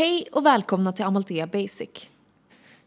Hej 0.00 0.26
och 0.32 0.46
välkomna 0.46 0.92
till 0.92 1.04
Amalthea 1.04 1.46
Basic. 1.46 2.08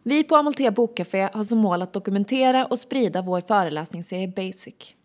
Vi 0.03 0.23
på 0.23 0.35
Amalthea 0.35 0.71
Bokcafé 0.71 1.29
har 1.33 1.43
som 1.43 1.57
mål 1.57 1.81
att 1.81 1.93
dokumentera 1.93 2.65
och 2.65 2.79
sprida 2.79 3.21
vår 3.21 3.41
föreläsningsserie 3.41 4.27
Basic. 4.27 4.95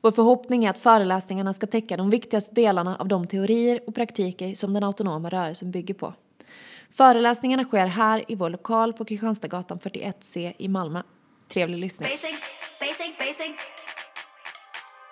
Vår 0.00 0.10
förhoppning 0.10 0.64
är 0.64 0.70
att 0.70 0.78
föreläsningarna 0.78 1.54
ska 1.54 1.66
täcka 1.66 1.96
de 1.96 2.10
viktigaste 2.10 2.54
delarna 2.54 2.96
av 2.96 3.08
de 3.08 3.26
teorier 3.26 3.80
och 3.86 3.94
praktiker 3.94 4.54
som 4.54 4.74
den 4.74 4.84
autonoma 4.84 5.28
rörelsen 5.28 5.70
bygger 5.70 5.94
på. 5.94 6.14
Föreläsningarna 6.96 7.64
sker 7.64 7.86
här 7.86 8.24
i 8.28 8.34
vår 8.34 8.50
lokal 8.50 8.92
på 8.92 9.04
Kristianstadsgatan 9.04 9.78
41C 9.78 10.52
i 10.58 10.68
Malmö. 10.68 11.02
Trevlig 11.48 11.78
lyssning. 11.78 12.08
Basic, 12.08 12.40
basic, 12.80 13.18
basic. 13.18 13.52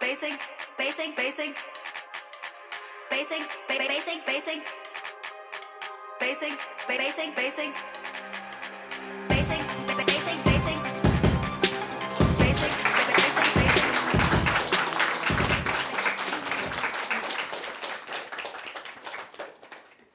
Basic, 0.00 0.34
basic, 0.79 1.16
basic. 1.16 1.53
Basic, 3.11 3.43
basic, 3.69 4.27
basic. 4.27 4.82
Basic, 6.23 6.57
basic, 6.89 7.34
basic. 7.34 7.73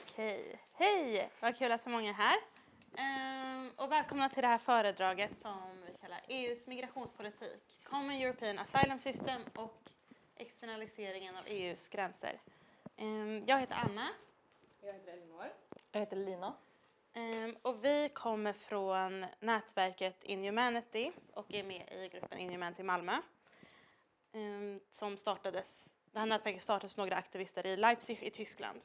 Okej, 0.05 0.59
hej! 0.73 1.29
Vad 1.39 1.57
kul 1.57 1.71
att 1.71 1.83
så 1.83 1.89
många 1.89 2.09
är 2.09 2.13
här. 2.13 2.37
Ehm, 2.97 3.71
och 3.75 3.91
välkomna 3.91 4.29
till 4.29 4.41
det 4.41 4.47
här 4.47 4.57
föredraget 4.57 5.39
som 5.39 5.61
vi 5.85 5.97
kallar 6.01 6.21
EUs 6.27 6.67
migrationspolitik, 6.67 7.83
Common 7.83 8.11
European 8.11 8.59
Asylum 8.59 8.99
System 8.99 9.41
och 9.55 9.81
externaliseringen 10.35 11.37
av 11.37 11.43
EUs 11.47 11.89
gränser. 11.89 12.41
Ehm, 12.97 13.43
jag 13.47 13.59
heter 13.59 13.75
Anna 13.75 14.07
Jag 14.81 14.93
heter 14.93 15.13
Elinor. 15.13 15.66
Jag 15.91 15.99
heter 15.99 16.17
Lina. 16.17 16.53
Um, 17.15 17.57
och 17.61 17.85
vi 17.85 18.09
kommer 18.13 18.53
från 18.53 19.25
nätverket 19.39 20.23
In 20.23 20.43
Humanity 20.43 21.11
och 21.33 21.53
är 21.53 21.63
med 21.63 21.89
i 21.91 22.09
gruppen 22.09 22.39
In 22.39 22.49
Humanity 22.49 22.83
Malmö. 22.83 23.21
Um, 24.31 24.79
som 24.91 25.17
startades, 25.17 25.89
det 26.11 26.19
här 26.19 26.25
nätverket 26.25 26.61
startades 26.61 26.99
av 26.99 27.05
några 27.05 27.17
aktivister 27.17 27.65
i 27.65 27.77
Leipzig 27.77 28.23
i 28.23 28.31
Tyskland. 28.31 28.81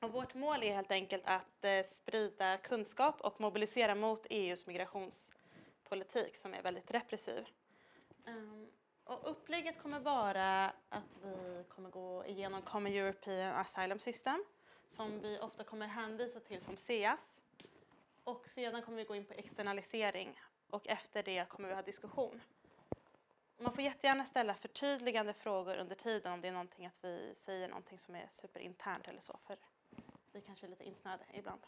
Och 0.00 0.12
vårt 0.12 0.34
mål 0.34 0.62
är 0.62 0.74
helt 0.74 0.90
enkelt 0.90 1.22
att 1.26 1.64
uh, 1.64 1.90
sprida 1.92 2.58
kunskap 2.58 3.20
och 3.20 3.40
mobilisera 3.40 3.94
mot 3.94 4.26
EUs 4.30 4.66
migrationspolitik 4.66 6.36
som 6.36 6.54
är 6.54 6.62
väldigt 6.62 6.90
repressiv. 6.90 7.46
Um, 8.26 8.68
och 9.04 9.30
upplägget 9.30 9.82
kommer 9.82 10.00
vara 10.00 10.72
att 10.88 11.16
vi 11.22 11.64
kommer 11.68 11.90
gå 11.90 12.26
igenom 12.26 12.62
Common 12.62 12.92
European 12.92 13.56
Asylum 13.56 13.98
System 13.98 14.44
som 14.94 15.20
vi 15.20 15.38
ofta 15.38 15.64
kommer 15.64 15.86
hänvisa 15.86 16.40
till 16.40 16.62
som 16.62 16.76
CS. 16.76 17.40
Och 18.24 18.48
sedan 18.48 18.82
kommer 18.82 18.98
vi 18.98 19.04
gå 19.04 19.14
in 19.14 19.24
på 19.24 19.34
externalisering 19.34 20.40
och 20.70 20.88
efter 20.88 21.22
det 21.22 21.48
kommer 21.48 21.68
vi 21.68 21.74
ha 21.74 21.82
diskussion. 21.82 22.40
Man 23.58 23.74
får 23.74 23.84
jättegärna 23.84 24.24
ställa 24.24 24.54
förtydligande 24.54 25.32
frågor 25.32 25.76
under 25.76 25.94
tiden 25.94 26.32
om 26.32 26.40
det 26.40 26.48
är 26.48 26.52
någonting 26.52 26.86
att 26.86 27.04
vi 27.04 27.34
säger 27.36 27.68
någonting 27.68 27.98
som 27.98 28.14
är 28.14 28.28
superinternt 28.32 29.08
eller 29.08 29.20
så. 29.20 29.38
För 29.46 29.56
vi 30.32 30.40
kanske 30.40 30.66
är 30.66 30.70
lite 30.70 30.84
insnöade 30.84 31.24
ibland. 31.32 31.60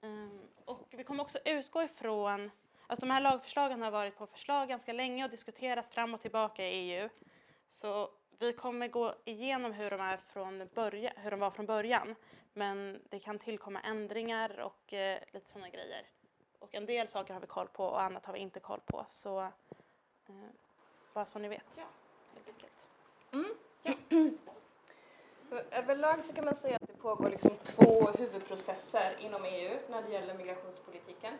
Ehm, 0.00 0.40
och 0.64 0.86
vi 0.90 1.04
kommer 1.04 1.22
också 1.22 1.38
utgå 1.44 1.82
ifrån, 1.82 2.50
alltså 2.86 3.06
de 3.06 3.12
här 3.12 3.20
lagförslagen 3.20 3.82
har 3.82 3.90
varit 3.90 4.16
på 4.16 4.26
förslag 4.26 4.68
ganska 4.68 4.92
länge 4.92 5.24
och 5.24 5.30
diskuterats 5.30 5.92
fram 5.92 6.14
och 6.14 6.20
tillbaka 6.20 6.66
i 6.68 6.70
EU. 6.70 7.08
Så 7.70 8.10
vi 8.38 8.52
kommer 8.52 8.88
gå 8.88 9.14
igenom 9.24 9.72
hur 9.72 9.90
de, 9.90 10.00
är 10.00 10.16
från 10.16 10.68
början, 10.74 11.12
hur 11.16 11.30
de 11.30 11.40
var 11.40 11.50
från 11.50 11.66
början. 11.66 12.14
Men 12.52 13.00
det 13.10 13.18
kan 13.18 13.38
tillkomma 13.38 13.80
ändringar 13.80 14.60
och 14.60 14.92
eh, 14.92 15.18
lite 15.32 15.50
sådana 15.50 15.68
grejer. 15.68 16.06
Och 16.58 16.74
en 16.74 16.86
del 16.86 17.08
saker 17.08 17.34
har 17.34 17.40
vi 17.40 17.46
koll 17.46 17.68
på 17.68 17.84
och 17.84 18.02
annat 18.02 18.26
har 18.26 18.32
vi 18.32 18.38
inte 18.38 18.60
koll 18.60 18.80
på. 18.86 19.06
Så 19.10 19.40
eh, 19.40 19.50
bara 21.14 21.26
så 21.26 21.38
ni 21.38 21.48
vet. 21.48 21.64
Ja, 21.76 21.84
helt 22.34 22.48
enkelt. 22.48 22.72
Överlag 25.70 26.24
så 26.24 26.32
kan 26.32 26.44
man 26.44 26.54
säga 26.54 26.76
att 26.76 26.88
det 26.88 26.96
pågår 26.96 27.30
liksom 27.30 27.50
två 27.62 28.10
huvudprocesser 28.18 29.16
inom 29.20 29.44
EU 29.44 29.78
när 29.90 30.02
det 30.02 30.12
gäller 30.12 30.34
migrationspolitiken. 30.34 31.34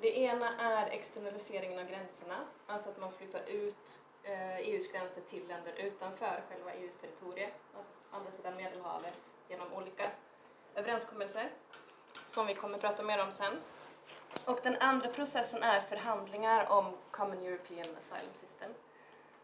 Det 0.00 0.18
ena 0.18 0.58
är 0.58 0.86
externaliseringen 0.86 1.78
av 1.78 1.86
gränserna, 1.86 2.36
alltså 2.66 2.88
att 2.90 3.00
man 3.00 3.12
flyttar 3.12 3.48
ut 3.48 4.00
Eh, 4.22 4.58
e 4.58 4.62
EUs 4.62 4.92
gränser 4.92 5.20
till 5.20 5.48
länder 5.48 5.72
utanför 5.72 6.42
själva 6.48 6.72
EUs 6.72 6.96
territorium, 6.96 7.50
alltså 7.76 7.92
andra 8.10 8.30
sidan 8.30 8.56
Medelhavet 8.56 9.34
genom 9.48 9.72
olika 9.72 10.10
överenskommelser 10.74 11.50
som 12.26 12.46
vi 12.46 12.54
kommer 12.54 12.78
prata 12.78 13.02
mer 13.02 13.22
om 13.22 13.32
sen. 13.32 13.60
Och 14.46 14.60
den 14.62 14.76
andra 14.80 15.08
processen 15.08 15.62
är 15.62 15.80
förhandlingar 15.80 16.66
om 16.70 16.96
Common 17.10 17.46
European 17.46 17.96
Asylum 18.00 18.34
System 18.34 18.74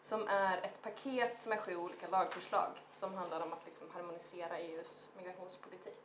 som 0.04 0.28
är 0.28 0.58
ett 0.58 0.82
paket 0.82 1.46
med 1.46 1.60
sju 1.60 1.76
olika 1.76 2.08
lagförslag 2.08 2.70
som 2.94 3.14
handlar 3.14 3.40
om 3.40 3.52
att 3.52 3.66
liksom 3.66 3.90
harmonisera 3.90 4.58
EUs 4.58 5.08
migrationspolitik. 5.16 6.04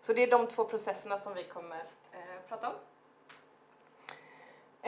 Så 0.00 0.12
det 0.12 0.22
är 0.22 0.30
de 0.30 0.46
två 0.46 0.64
processerna 0.64 1.18
som 1.18 1.34
vi 1.34 1.44
kommer 1.44 1.84
eh, 2.12 2.40
prata 2.48 2.68
om. 2.68 2.74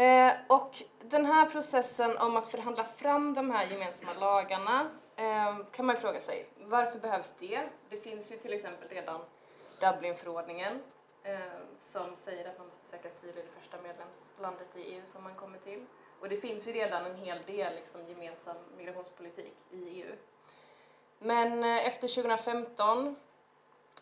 Eh, 0.00 0.32
och 0.46 0.82
den 1.00 1.26
här 1.26 1.46
processen 1.46 2.18
om 2.18 2.36
att 2.36 2.48
förhandla 2.48 2.84
fram 2.84 3.34
de 3.34 3.50
här 3.50 3.66
gemensamma 3.66 4.12
lagarna 4.20 4.90
eh, 5.16 5.58
kan 5.72 5.86
man 5.86 5.94
ju 5.94 6.00
fråga 6.00 6.20
sig, 6.20 6.48
varför 6.58 6.98
behövs 6.98 7.34
det? 7.38 7.68
Det 7.90 7.96
finns 7.96 8.30
ju 8.30 8.36
till 8.36 8.52
exempel 8.52 8.88
redan 8.88 9.20
Dublinförordningen 9.80 10.82
eh, 11.22 11.38
som 11.82 12.16
säger 12.16 12.48
att 12.48 12.58
man 12.58 12.66
måste 12.66 12.86
söka 12.86 13.08
asyl 13.08 13.30
i 13.30 13.32
det 13.32 13.60
första 13.60 13.76
medlemslandet 13.82 14.76
i 14.76 14.80
EU 14.80 15.02
som 15.06 15.22
man 15.22 15.34
kommer 15.34 15.58
till. 15.58 15.86
Och 16.20 16.28
det 16.28 16.36
finns 16.36 16.68
ju 16.68 16.72
redan 16.72 17.06
en 17.06 17.16
hel 17.16 17.42
del 17.46 17.74
liksom, 17.74 18.08
gemensam 18.08 18.56
migrationspolitik 18.76 19.56
i 19.70 20.00
EU. 20.00 20.14
Men 21.18 21.64
eh, 21.64 21.86
efter 21.86 22.08
2015 22.08 23.16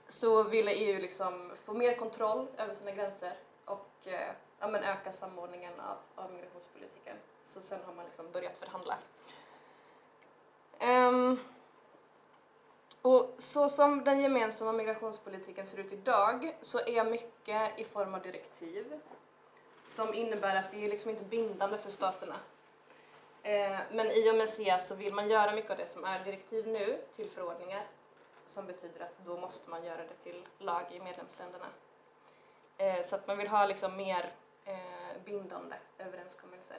så 0.09 0.42
ville 0.42 0.72
EU 0.72 1.00
liksom 1.00 1.53
få 1.65 1.75
mer 1.75 1.97
kontroll 1.97 2.47
över 2.56 2.75
sina 2.75 2.91
gränser 2.91 3.32
och 3.65 4.06
eh, 4.06 4.32
ja, 4.61 4.69
men 4.69 4.85
öka 4.85 5.13
samordningen 5.13 5.81
av, 5.81 6.25
av 6.25 6.33
migrationspolitiken. 6.33 7.17
Så 7.45 7.61
sen 7.61 7.79
har 7.87 7.95
man 7.95 8.05
liksom 8.05 8.33
börjat 8.33 8.57
förhandla. 8.59 8.99
Um, 10.81 11.39
och 13.03 13.35
så 13.39 13.69
som 13.69 14.05
den 14.05 14.21
gemensamma 14.21 14.73
migrationspolitiken 14.73 15.67
ser 15.67 15.79
ut 15.79 15.93
idag 15.93 16.57
så 16.63 16.79
är 16.79 17.05
mycket 17.05 17.79
i 17.79 17.85
form 17.85 18.15
av 18.15 18.23
direktiv 18.23 19.01
som 19.85 20.15
innebär 20.15 20.57
att 20.57 20.71
det 20.71 20.85
är 20.85 20.89
liksom 20.89 21.11
inte 21.11 21.25
bindande 21.25 21.79
för 21.79 21.91
staterna. 21.91 22.37
Eh, 23.43 23.79
men 23.91 24.11
i 24.11 24.31
och 24.31 24.35
med 24.35 24.49
SEAS 24.49 24.89
så 24.89 24.95
vill 24.95 25.15
man 25.15 25.29
göra 25.29 25.53
mycket 25.53 25.71
av 25.71 25.77
det 25.77 25.87
som 25.87 26.05
är 26.05 26.25
direktiv 26.25 26.67
nu 26.67 27.01
till 27.17 27.31
förordningar 27.31 27.87
som 28.47 28.67
betyder 28.67 29.01
att 29.01 29.27
då 29.27 29.41
måste 29.41 29.71
man 29.71 29.85
göra 29.85 30.03
det 30.03 30.31
till 30.31 30.47
lag 30.59 30.83
i 30.91 31.01
medlemsländerna. 31.01 31.67
Eh, 32.77 33.05
så 33.05 33.17
att 33.17 33.27
man 33.27 33.39
vill 33.39 33.49
ha 33.49 33.67
liksom 33.67 33.97
mer 33.97 34.33
Eh, 34.69 35.23
bindande 35.25 35.77
överenskommelser. 35.99 36.79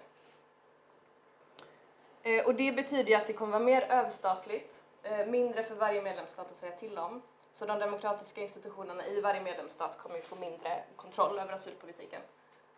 Eh, 2.23 2.45
och 2.45 2.55
det 2.55 2.71
betyder 2.71 3.09
ju 3.09 3.15
att 3.15 3.27
det 3.27 3.33
kommer 3.33 3.51
vara 3.51 3.63
mer 3.63 3.81
överstatligt, 3.81 4.81
eh, 5.03 5.25
mindre 5.25 5.63
för 5.63 5.75
varje 5.75 6.01
medlemsstat 6.01 6.51
att 6.51 6.57
säga 6.57 6.75
till 6.75 6.97
om. 6.97 7.21
Så 7.53 7.65
de 7.65 7.79
demokratiska 7.79 8.41
institutionerna 8.41 9.05
i 9.05 9.21
varje 9.21 9.41
medlemsstat 9.41 9.97
kommer 9.97 10.15
ju 10.15 10.21
få 10.21 10.35
mindre 10.35 10.83
kontroll 10.95 11.39
över 11.39 11.53
asylpolitiken. 11.53 12.21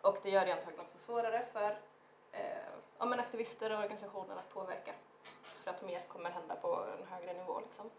Och 0.00 0.18
det 0.22 0.30
gör 0.30 0.46
det 0.46 0.52
antagligen 0.52 0.84
också 0.84 0.98
svårare 0.98 1.46
för 1.52 1.70
eh, 2.32 2.40
ja, 2.98 3.04
men 3.04 3.20
aktivister 3.20 3.72
och 3.72 3.78
organisationer 3.78 4.36
att 4.36 4.54
påverka. 4.54 4.92
För 5.64 5.70
att 5.70 5.82
mer 5.82 6.00
kommer 6.08 6.30
hända 6.30 6.56
på 6.56 6.84
en 6.98 7.06
högre 7.06 7.32
nivå. 7.32 7.60
Liksom. 7.60 7.90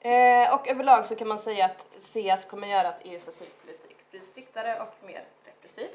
Eh, 0.00 0.54
och 0.54 0.68
överlag 0.68 1.06
så 1.06 1.16
kan 1.16 1.28
man 1.28 1.38
säga 1.38 1.64
att 1.64 1.86
CS 2.00 2.44
kommer 2.44 2.68
göra 2.68 2.88
att 2.88 3.04
EUs 3.04 3.28
asylpolitik 3.28 3.87
striktare 4.22 4.80
och 4.80 5.06
mer 5.06 5.24
repressiv. 5.44 5.88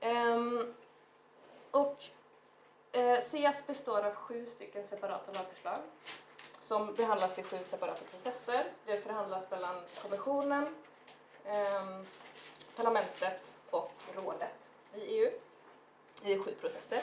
Um, 0.00 0.74
och 1.70 2.04
eh, 2.92 3.18
CS 3.20 3.66
består 3.66 4.02
av 4.02 4.14
sju 4.14 4.46
stycken 4.46 4.84
separata 4.84 5.32
lagförslag 5.32 5.78
som 6.60 6.94
behandlas 6.94 7.38
i 7.38 7.42
sju 7.42 7.56
separata 7.62 8.04
processer. 8.10 8.64
Det 8.86 8.96
förhandlas 8.96 9.50
mellan 9.50 9.74
kommissionen, 10.02 10.74
ehm, 11.44 12.06
parlamentet 12.76 13.58
och 13.70 13.92
rådet 14.14 14.70
i 14.94 15.00
EU 15.00 15.30
i 16.24 16.38
sju 16.38 16.50
processer. 16.60 17.02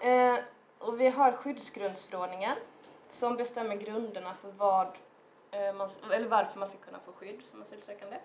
Eh, 0.00 0.38
och 0.78 1.00
vi 1.00 1.08
har 1.08 1.32
skyddsgrundsförordningen 1.32 2.56
som 3.08 3.36
bestämmer 3.36 3.76
grunderna 3.76 4.34
för 4.34 4.50
vad, 4.50 4.98
Eh, 5.58 5.74
man, 5.74 5.88
eller 6.12 6.28
varför 6.28 6.58
man 6.58 6.68
ska 6.68 6.78
kunna 6.78 7.00
få 7.00 7.12
skydd 7.12 7.44
som 7.44 7.62
asylsökande. 7.62 8.18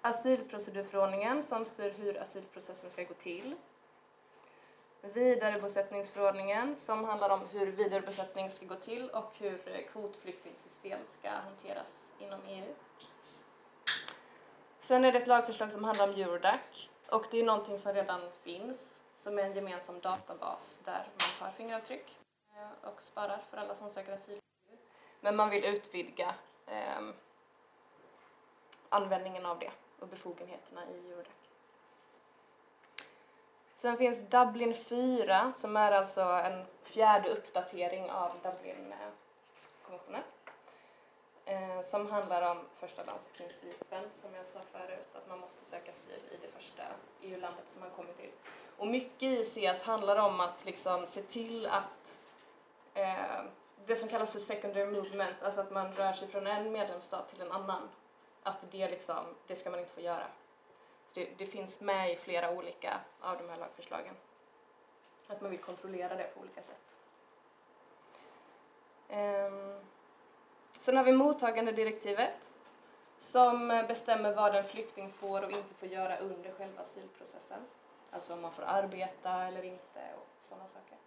Asylprocedurförordningen 0.00 1.42
som 1.42 1.64
styr 1.64 1.90
hur 1.90 2.22
asylprocessen 2.22 2.90
ska 2.90 3.02
gå 3.02 3.14
till. 3.14 3.56
vidarebosättningsförordningen 5.00 6.76
som 6.76 7.04
handlar 7.04 7.30
om 7.30 7.40
hur 7.52 7.66
vidarebosättning 7.66 8.50
ska 8.50 8.66
gå 8.66 8.74
till 8.74 9.10
och 9.10 9.32
hur 9.38 9.68
eh, 9.68 9.80
kvotflyktingsystem 9.92 11.00
ska 11.06 11.30
hanteras 11.30 12.12
inom 12.18 12.40
EU. 12.46 12.74
Sen 14.80 15.04
är 15.04 15.12
det 15.12 15.18
ett 15.18 15.26
lagförslag 15.26 15.72
som 15.72 15.84
handlar 15.84 16.08
om 16.08 16.14
Eurodac 16.14 16.90
och 17.10 17.26
det 17.30 17.40
är 17.40 17.44
någonting 17.44 17.78
som 17.78 17.92
redan 17.92 18.20
finns 18.42 19.00
som 19.16 19.38
är 19.38 19.42
en 19.42 19.54
gemensam 19.54 20.00
databas 20.00 20.80
där 20.84 21.08
man 21.12 21.38
tar 21.38 21.56
fingeravtryck 21.56 22.18
eh, 22.56 22.88
och 22.88 23.02
sparar 23.02 23.38
för 23.50 23.56
alla 23.56 23.74
som 23.74 23.90
söker 23.90 24.12
asyl. 24.12 24.38
Men 25.20 25.36
man 25.36 25.50
vill 25.50 25.64
utvidga 25.64 26.34
eh, 26.66 27.02
användningen 28.88 29.46
av 29.46 29.58
det 29.58 29.70
och 29.98 30.08
befogenheterna 30.08 30.80
i 30.90 31.12
Eurodac. 31.12 31.32
Sen 33.80 33.96
finns 33.96 34.20
Dublin 34.20 34.74
4 34.74 35.52
som 35.52 35.76
är 35.76 35.92
alltså 35.92 36.20
en 36.20 36.64
fjärde 36.82 37.28
uppdatering 37.28 38.10
av 38.10 38.32
Dublinkonventionen. 38.42 40.22
Eh, 41.44 41.80
som 41.80 42.10
handlar 42.10 42.50
om 42.50 42.58
första 42.76 43.04
landsprincipen 43.04 44.04
som 44.12 44.34
jag 44.34 44.46
sa 44.46 44.58
förut, 44.72 45.08
att 45.14 45.28
man 45.28 45.40
måste 45.40 45.64
söka 45.64 45.90
asyl 45.90 46.20
i 46.30 46.36
det 46.42 46.48
första 46.48 46.82
EU-landet 47.22 47.68
som 47.68 47.80
man 47.80 47.90
kommer 47.90 48.12
till. 48.12 48.30
Och 48.76 48.86
mycket 48.86 49.22
i 49.22 49.44
CS 49.44 49.82
handlar 49.82 50.16
om 50.16 50.40
att 50.40 50.64
liksom 50.64 51.06
se 51.06 51.22
till 51.22 51.66
att 51.66 52.18
eh, 52.94 53.42
det 53.86 53.96
som 53.96 54.08
kallas 54.08 54.32
för 54.32 54.38
secondary 54.38 54.86
movement, 54.86 55.42
alltså 55.42 55.60
att 55.60 55.70
man 55.70 55.92
rör 55.92 56.12
sig 56.12 56.28
från 56.28 56.46
en 56.46 56.72
medlemsstat 56.72 57.28
till 57.28 57.40
en 57.40 57.52
annan, 57.52 57.88
att 58.42 58.70
det, 58.70 58.88
liksom, 58.88 59.24
det 59.46 59.56
ska 59.56 59.70
man 59.70 59.80
inte 59.80 59.92
få 59.92 60.00
göra. 60.00 60.26
Det, 61.14 61.28
det, 61.38 61.46
finns 61.46 61.80
med 61.80 62.12
i 62.12 62.16
flera 62.16 62.50
olika 62.50 63.00
av 63.20 63.38
de 63.38 63.48
här 63.48 63.56
lagförslagen. 63.56 64.14
Att 65.26 65.40
man 65.40 65.50
vill 65.50 65.60
kontrollera 65.60 66.14
det 66.14 66.34
på 66.34 66.40
olika 66.40 66.62
sätt. 66.62 66.80
Um, 69.10 69.80
sen 70.72 70.96
har 70.96 71.04
vi 71.04 71.12
mottagandedirektivet 71.12 72.52
som 73.18 73.68
bestämmer 73.88 74.34
vad 74.34 74.56
en 74.56 74.64
flykting 74.64 75.12
får 75.12 75.42
och 75.42 75.50
inte 75.50 75.74
får 75.74 75.88
göra 75.88 76.18
under 76.18 76.52
själva 76.52 76.82
asylprocessen. 76.82 77.60
Alltså 78.10 78.32
om 78.32 78.40
man 78.40 78.52
får 78.52 78.62
arbeta 78.62 79.42
eller 79.42 79.62
inte 79.62 80.00
och 80.16 80.48
sådana 80.48 80.68
saker. 80.68 80.98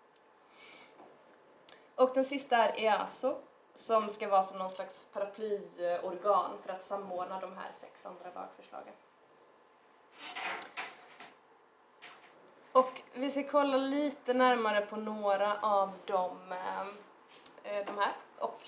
Och 2.02 2.12
den 2.14 2.26
sista 2.26 2.58
är 2.58 2.80
EASO 2.80 3.36
som 3.74 4.10
ska 4.10 4.28
vara 4.28 4.44
som 4.44 4.58
någon 4.58 4.72
slags 4.72 5.08
paraplyorgan 5.14 6.52
för 6.62 6.70
att 6.70 6.84
samordna 6.84 7.40
de 7.40 7.58
här 7.58 7.72
sex 7.72 8.06
andra 8.06 8.32
lagförslagen. 8.36 8.94
Och 12.72 13.02
vi 13.14 13.32
ska 13.32 13.44
kolla 13.44 13.78
lite 13.78 14.34
närmare 14.34 14.86
på 14.86 14.96
några 14.96 15.60
av 15.62 15.92
de, 16.06 16.52
eh, 16.52 16.82
eh, 17.64 17.86
de 17.86 17.98
här 17.98 18.14
och 18.38 18.62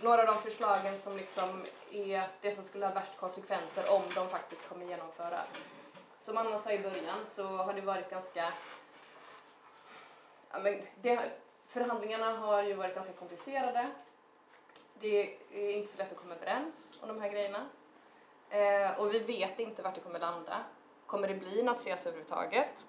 några 0.00 0.20
av 0.20 0.26
de 0.26 0.38
förslagen 0.38 0.96
som 0.96 1.16
liksom 1.16 1.64
är 1.90 2.28
det 2.40 2.52
som 2.52 2.64
skulle 2.64 2.86
ha 2.86 2.94
värst 2.94 3.16
konsekvenser 3.16 3.90
om 3.90 4.02
de 4.14 4.28
faktiskt 4.28 4.68
kommer 4.68 4.86
genomföras. 4.86 5.64
Som 6.20 6.36
Anna 6.36 6.58
sa 6.58 6.70
i 6.70 6.78
början 6.78 7.26
så 7.26 7.56
har 7.56 7.74
det 7.74 7.80
varit 7.80 8.10
ganska 8.10 8.52
ja, 10.50 10.58
men 10.58 10.82
det, 11.02 11.30
förhandlingarna 11.68 12.32
har 12.32 12.62
ju 12.62 12.74
varit 12.74 12.94
ganska 12.94 13.12
komplicerade. 13.12 13.90
Det 15.00 15.36
är 15.52 15.70
inte 15.70 15.92
så 15.92 15.98
lätt 15.98 16.12
att 16.12 16.18
komma 16.18 16.34
överens 16.34 16.98
om 17.02 17.08
de 17.08 17.20
här 17.20 17.28
grejerna. 17.28 17.66
Eh, 18.50 19.00
och 19.00 19.14
vi 19.14 19.18
vet 19.18 19.58
inte 19.58 19.82
vart 19.82 19.94
det 19.94 20.00
kommer 20.00 20.18
landa. 20.18 20.64
Kommer 21.06 21.28
det 21.28 21.34
bli 21.34 21.62
något 21.62 21.80
CS 21.80 22.06
överhuvudtaget? 22.06 22.84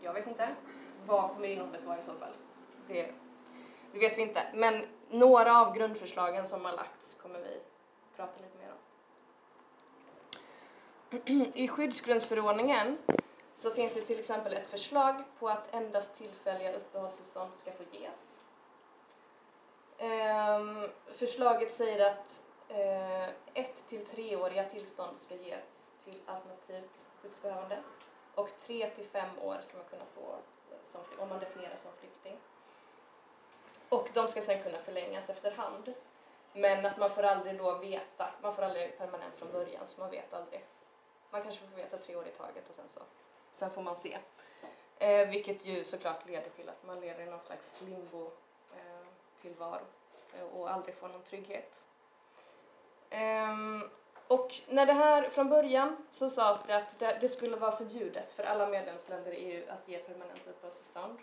Jag 0.00 0.12
vet 0.12 0.26
inte. 0.26 0.48
Vad 1.06 1.30
kommer 1.30 1.48
innehållet 1.48 1.84
vara 1.84 1.98
i 1.98 2.02
så 2.02 2.14
fall? 2.14 2.32
Det, 2.88 3.12
det 3.92 3.98
vet 3.98 4.18
vi 4.18 4.22
inte. 4.22 4.42
Men 4.54 4.86
några 5.10 5.60
av 5.60 5.74
grundförslagen 5.74 6.46
som 6.46 6.64
har 6.64 6.72
lagts 6.72 7.16
kommer 7.22 7.38
vi 7.38 7.60
prata 8.16 8.40
lite 8.40 8.58
mer 8.58 8.72
om. 8.72 8.78
I 11.54 11.68
skyddsgrundsförordningen 11.68 12.98
så 13.58 13.70
finns 13.70 13.94
det 13.94 14.00
till 14.00 14.18
exempel 14.18 14.52
ett 14.52 14.66
förslag 14.66 15.22
på 15.38 15.48
att 15.48 15.74
endast 15.74 16.14
tillfälliga 16.14 16.72
uppehållstillstånd 16.72 17.50
ska 17.56 17.72
få 17.72 17.82
ges. 17.92 18.36
Ehm, 19.98 20.88
förslaget 21.12 21.72
säger 21.72 22.10
att 22.10 22.42
eh, 22.68 23.28
ett 23.54 23.86
till 23.86 24.06
treåriga 24.06 24.64
tillstånd 24.64 25.16
ska 25.16 25.34
ges 25.34 25.90
till 26.04 26.20
alternativt 26.26 27.06
skyddsbehövande 27.22 27.82
och 28.34 28.50
tre 28.66 28.90
till 28.90 29.04
fem 29.04 29.38
år 29.38 29.58
ska 29.62 29.76
man 29.76 29.86
kunna 29.86 30.04
få 30.14 30.32
eh, 30.70 30.78
som, 30.84 31.00
om 31.18 31.28
man 31.28 31.40
definieras 31.40 31.82
som 31.82 31.90
flykting. 32.00 32.38
Och 33.88 34.08
de 34.14 34.28
ska 34.28 34.40
sedan 34.40 34.62
kunna 34.62 34.78
förlängas 34.78 35.30
efterhand. 35.30 35.94
Men 36.52 36.86
att 36.86 36.98
man 36.98 37.10
får 37.10 37.22
aldrig 37.22 37.58
då 37.58 37.78
veta, 37.78 38.28
man 38.42 38.54
får 38.54 38.62
aldrig 38.62 38.98
permanent 38.98 39.34
från 39.34 39.52
början 39.52 39.86
så 39.86 40.00
man 40.00 40.10
vet 40.10 40.34
aldrig. 40.34 40.64
Man 41.30 41.42
kanske 41.42 41.66
får 41.66 41.76
veta 41.76 41.98
tre 41.98 42.16
år 42.16 42.26
i 42.26 42.30
taget 42.30 42.68
och 42.68 42.74
sen 42.74 42.88
så, 42.88 43.00
sen 43.58 43.70
får 43.70 43.82
man 43.82 43.96
se. 43.96 44.18
Eh, 44.98 45.28
vilket 45.28 45.66
ju 45.66 45.84
såklart 45.84 46.26
leder 46.26 46.50
till 46.50 46.68
att 46.68 46.86
man 46.86 47.00
lever 47.00 47.22
i 47.22 47.26
någon 47.26 47.40
slags 47.40 47.72
limbo 47.80 48.30
eh, 48.76 49.06
tillvaro 49.42 49.84
eh, 50.38 50.44
och 50.44 50.70
aldrig 50.70 50.94
får 50.94 51.08
någon 51.08 51.22
trygghet. 51.22 51.82
Um, 53.10 53.90
och 54.28 54.60
när 54.68 54.86
det 54.86 54.92
här 54.92 55.28
från 55.28 55.48
början 55.48 55.96
så 56.10 56.30
sades 56.30 56.62
det 56.66 56.76
att 56.76 56.98
det, 56.98 57.28
skulle 57.28 57.56
vara 57.56 57.72
förbjudet 57.72 58.32
för 58.32 58.42
alla 58.42 58.68
medlemsländer 58.68 59.32
i 59.32 59.36
EU 59.36 59.64
att 59.68 59.88
ge 59.88 59.98
permanent 59.98 60.46
uppehållstillstånd. 60.48 61.18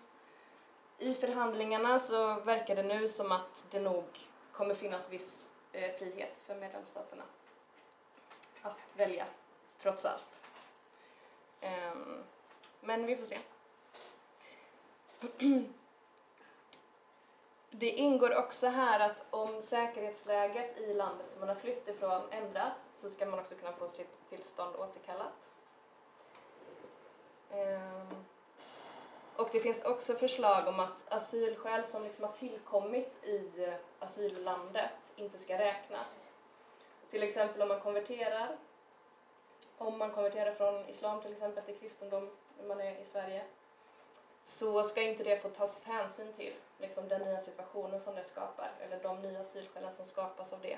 I 0.99 1.13
förhandlingarna 1.13 1.99
så 1.99 2.39
verkar 2.39 2.75
det 2.75 2.83
nu 2.83 3.07
som 3.07 3.31
att 3.31 3.65
det 3.71 3.79
nog 3.79 4.05
kommer 4.51 4.75
finnas 4.75 5.09
viss 5.09 5.47
eh, 5.71 5.95
frihet 5.95 6.41
för 6.45 6.55
medlemsstaterna 6.55 7.23
att 8.61 8.97
välja, 8.97 9.25
trots 9.77 10.05
allt. 10.05 10.44
Um, 11.65 12.23
men 12.81 13.05
vi 13.05 13.15
får 13.15 13.25
se. 13.25 13.37
Det 17.69 17.89
ingår 17.89 18.37
också 18.37 18.67
här 18.67 18.99
att 18.99 19.25
om 19.29 19.61
säkerhetsläget 19.61 20.77
i 20.77 20.93
landet 20.93 21.31
som 21.31 21.39
man 21.39 21.49
har 21.49 21.55
flytt 21.55 21.87
ifrån 21.87 22.21
ändras 22.31 22.87
så 22.93 23.09
ska 23.09 23.25
man 23.25 23.39
också 23.39 23.55
kunna 23.55 23.73
få 23.73 23.87
sitt 23.87 24.29
tillstånd 24.29 24.75
återkallat. 24.75 25.49
Um, 27.51 28.25
och 29.35 29.49
det 29.51 29.59
finns 29.59 29.81
också 29.81 30.15
förslag 30.15 30.67
om 30.67 30.79
att 30.79 31.13
asylskäl 31.13 31.85
som 31.85 32.03
liksom 32.03 32.25
har 32.25 32.31
tillkommit 32.31 33.23
i 33.23 33.63
eh, 33.63 33.73
asyllandet 33.99 35.13
inte 35.15 35.37
ska 35.37 35.57
räknas. 35.57 36.25
Till 37.09 37.23
exempel 37.23 37.61
om 37.61 37.67
man 37.67 37.79
konverterar, 37.79 38.57
om 39.77 39.97
man 39.97 40.11
konverterar 40.11 40.53
från 40.53 40.89
islam 40.89 41.21
till 41.21 41.31
exempel 41.31 41.63
till 41.63 41.75
kristendom 41.75 42.29
när 42.59 42.67
man 42.67 42.81
är 42.81 42.99
i 43.01 43.05
Sverige, 43.05 43.43
så 44.43 44.83
ska 44.83 45.01
inte 45.01 45.23
det 45.23 45.37
få 45.37 45.49
tas 45.49 45.85
hänsyn 45.85 46.33
till, 46.33 46.53
liksom 46.77 47.07
den 47.07 47.21
nya 47.21 47.39
situationen 47.39 47.99
som 47.99 48.15
det 48.15 48.23
skapar, 48.23 48.71
eller 48.79 49.03
de 49.03 49.21
nya 49.21 49.39
asylskälen 49.39 49.91
som 49.91 50.05
skapas 50.05 50.53
av 50.53 50.61
det, 50.61 50.77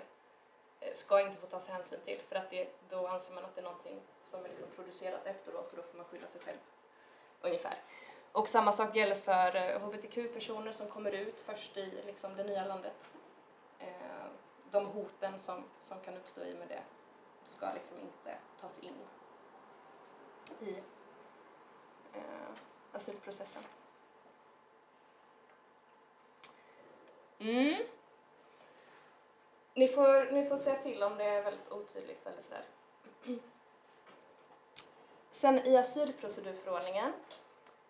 eh, 0.79 0.93
ska 0.93 1.21
inte 1.21 1.37
få 1.37 1.47
tas 1.47 1.67
hänsyn 1.67 1.99
till 2.05 2.21
för 2.29 2.35
att 2.35 2.49
det, 2.49 2.69
då 2.89 3.07
anser 3.07 3.33
man 3.33 3.45
att 3.45 3.55
det 3.55 3.61
är 3.61 3.63
någonting 3.63 4.01
som 4.23 4.45
är 4.45 4.49
liksom 4.49 4.67
producerat 4.75 5.25
efteråt 5.25 5.71
och 5.71 5.77
då 5.77 5.83
får 5.83 5.97
man 5.97 6.05
skylla 6.05 6.27
sig 6.27 6.41
själv. 6.41 6.57
Ungefär. 7.41 7.81
Och 8.31 8.47
samma 8.47 8.71
sak 8.71 8.95
gäller 8.95 9.15
för 9.15 9.55
eh, 9.55 9.79
hbtq-personer 9.81 10.71
som 10.71 10.87
kommer 10.87 11.11
ut 11.11 11.39
först 11.39 11.77
i 11.77 12.01
liksom, 12.05 12.35
det 12.35 12.43
nya 12.43 12.65
landet. 12.65 13.09
Eh, 13.79 13.87
de 14.71 14.85
hoten 14.85 15.39
som, 15.39 15.63
som 15.81 15.99
kan 15.99 16.17
uppstå 16.17 16.41
i 16.43 16.53
med 16.53 16.67
det 16.67 16.81
ska 17.47 17.73
liksom 17.73 17.99
inte 17.99 18.37
tas 18.61 18.79
in 18.79 18.93
i 20.59 20.71
eh, 22.13 22.49
asylprocessen. 22.91 23.63
Mm. 27.39 27.83
Ni 29.73 29.87
får, 29.87 30.31
ni 30.31 30.45
får 30.45 30.57
säga 30.57 30.75
till 30.81 31.03
om 31.03 31.17
det 31.17 31.23
är 31.23 31.43
väldigt 31.43 31.71
otydligt 31.71 32.27
eller 32.27 32.41
sådär. 32.41 32.65
Sen 35.31 35.59
i 35.59 35.77
asylprocedurförordningen, 35.77 37.13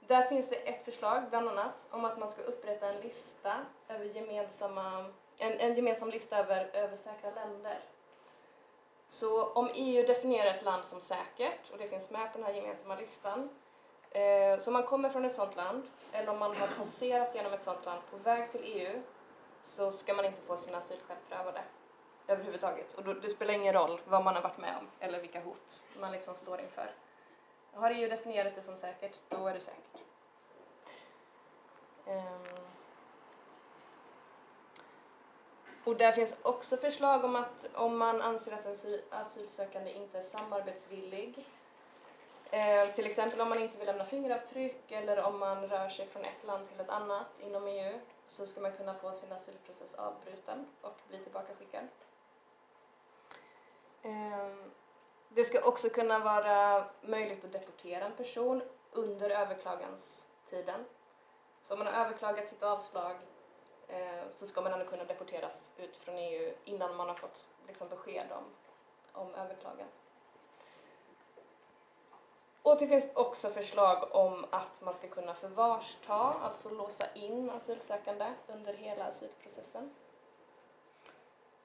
där 0.07 0.23
finns 0.23 0.49
det 0.49 0.55
ett 0.55 0.85
förslag 0.85 1.29
bland 1.29 1.49
annat 1.49 1.87
om 1.89 2.05
att 2.05 2.19
man 2.19 2.27
ska 2.27 2.41
upprätta 2.41 2.87
en 2.87 3.01
lista 3.01 3.65
över 3.87 4.05
gemensamma, 4.05 5.13
en, 5.39 5.59
en 5.59 5.75
gemensam 5.75 6.09
lista 6.09 6.37
över, 6.37 6.69
över 6.73 6.97
säkra 6.97 7.31
länder. 7.31 7.79
Så 9.09 9.45
om 9.45 9.69
EU 9.73 10.07
definierar 10.07 10.53
ett 10.53 10.63
land 10.63 10.85
som 10.85 11.01
säkert, 11.01 11.71
och 11.71 11.77
det 11.77 11.87
finns 11.87 12.09
med 12.09 12.31
på 12.31 12.37
den 12.37 12.47
här 12.47 12.53
gemensamma 12.53 12.95
listan, 12.95 13.49
Eh, 14.11 14.59
så 14.59 14.69
om 14.69 14.73
man 14.73 14.83
kommer 14.83 15.09
från 15.09 15.25
ett 15.25 15.35
sådant 15.35 15.55
land, 15.55 15.83
eller 16.11 16.29
om 16.31 16.39
man 16.39 16.55
har 16.55 16.67
passerat 16.67 17.35
genom 17.35 17.53
ett 17.53 17.63
sådant 17.63 17.85
land 17.85 18.01
på 18.11 18.17
väg 18.17 18.51
till 18.51 18.61
EU, 18.63 19.01
så 19.63 19.91
ska 19.91 20.13
man 20.13 20.25
inte 20.25 20.41
få 20.41 20.57
sina 20.57 20.77
asylskäl 20.77 21.17
prövade 21.29 21.63
överhuvudtaget. 22.27 22.93
Och 22.93 23.03
då, 23.03 23.13
det 23.13 23.29
spelar 23.29 23.53
ingen 23.53 23.73
roll 23.73 24.01
vad 24.05 24.23
man 24.23 24.35
har 24.35 24.41
varit 24.41 24.57
med 24.57 24.77
om 24.77 24.87
eller 24.99 25.21
vilka 25.21 25.41
hot 25.41 25.81
man 25.99 26.11
liksom 26.11 26.35
står 26.35 26.61
inför. 26.61 26.91
Har 27.73 27.91
EU 27.91 28.09
definierat 28.09 28.55
det 28.55 28.61
som 28.61 28.77
säkert, 28.77 29.19
då 29.29 29.47
är 29.47 29.53
det 29.53 29.59
säkert. 29.59 30.01
Ehm. 32.05 32.76
Och 35.87 35.95
där 35.95 36.11
finns 36.11 36.35
också 36.41 36.77
förslag 36.77 37.25
om 37.25 37.35
att 37.35 37.69
om 37.73 37.97
man 37.97 38.21
anser 38.21 38.51
att 38.51 38.65
en 38.65 38.99
asylsökande 39.09 39.91
inte 39.91 40.19
är 40.19 40.23
samarbetsvillig, 40.23 41.45
eh, 42.51 42.87
till 42.93 43.05
exempel 43.05 43.41
om 43.41 43.49
man 43.49 43.59
inte 43.59 43.77
vill 43.77 43.87
lämna 43.87 44.05
fingeravtryck 44.05 44.91
eller 44.91 45.23
om 45.23 45.39
man 45.39 45.67
rör 45.67 45.89
sig 45.89 46.07
från 46.07 46.25
ett 46.25 46.43
land 46.43 46.69
till 46.69 46.79
ett 46.79 46.89
annat 46.89 47.27
inom 47.39 47.67
EU, 47.67 47.99
så 48.27 48.45
ska 48.45 48.61
man 48.61 48.71
kunna 48.71 48.93
få 48.93 49.11
sin 49.11 49.31
asylprocess 49.31 49.95
avbruten 49.95 50.67
och 50.81 50.97
bli 51.07 51.17
tillbakaskickad. 51.19 51.87
Eh, 54.01 54.55
Det 55.29 55.43
ska 55.43 55.67
också 55.67 55.89
kunna 55.89 56.19
vara 56.19 56.85
möjligt 57.01 57.45
att 57.45 57.51
deportera 57.51 58.05
en 58.05 58.15
person 58.15 58.61
under 58.91 59.29
överklaganstiden. 59.29 60.85
Så 61.63 61.73
om 61.73 61.79
man 61.79 61.87
har 61.87 62.05
överklagat 62.05 62.49
sitt 62.49 62.63
avslag 62.63 63.15
Eh, 63.87 64.23
så 64.35 64.47
ska 64.47 64.61
man 64.61 64.73
ändå 64.73 64.85
kunna 64.85 65.03
deporteras 65.03 65.71
ut 65.77 65.97
från 65.97 66.17
EU 66.17 66.53
innan 66.65 66.95
man 66.95 67.07
har 67.07 67.15
fått 67.15 67.45
liksom, 67.67 67.89
besked 67.89 68.31
om, 68.31 68.43
om 69.11 69.35
överklagan. 69.35 69.87
Och 72.61 72.79
det 72.79 72.87
finns 72.87 73.09
också 73.15 73.49
förslag 73.49 74.15
om 74.15 74.45
att 74.49 74.81
man 74.81 74.93
ska 74.93 75.07
kunna 75.07 75.33
förvarsta, 75.33 76.13
alltså 76.13 76.69
låsa 76.69 77.13
in 77.13 77.49
asylsökande 77.49 78.33
under 78.47 78.73
hela 78.73 79.05
asylprocessen. 79.05 79.95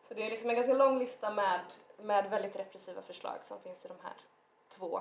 Så 0.03 0.15
det 0.15 0.27
är 0.27 0.31
liksom 0.31 0.51
en 0.51 0.57
ganska 0.57 0.75
lång 0.75 0.99
lista 0.99 1.31
med, 1.31 1.61
med 1.97 2.31
väldigt 2.31 2.57
repressiva 2.57 3.03
förslag 3.03 3.39
som 3.45 3.61
finns 3.61 3.85
i 3.85 3.89
de 3.89 3.97
här 4.03 4.15
två 4.69 5.01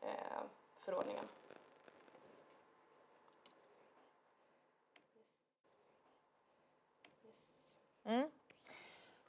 eh, 0.00 0.42
förordningarna. 0.80 1.28
Mm. 8.04 8.30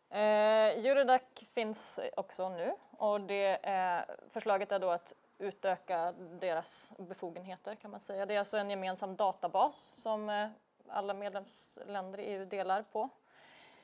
Eh, 0.09 0.85
Eurodac 0.85 1.21
finns 1.53 1.99
också 2.17 2.49
nu 2.49 2.73
och 2.91 3.21
det 3.21 3.59
är, 3.63 4.05
förslaget 4.29 4.71
är 4.71 4.79
då 4.79 4.89
att 4.89 5.13
utöka 5.37 6.11
deras 6.39 6.91
befogenheter 6.97 7.75
kan 7.75 7.91
man 7.91 7.99
säga. 7.99 8.25
Det 8.25 8.33
är 8.33 8.39
alltså 8.39 8.57
en 8.57 8.69
gemensam 8.69 9.15
databas 9.15 9.75
som 9.75 10.29
eh, 10.29 10.49
alla 10.87 11.13
medlemsländer 11.13 12.19
i 12.19 12.23
EU 12.23 12.45
delar 12.45 12.83
på 12.83 13.09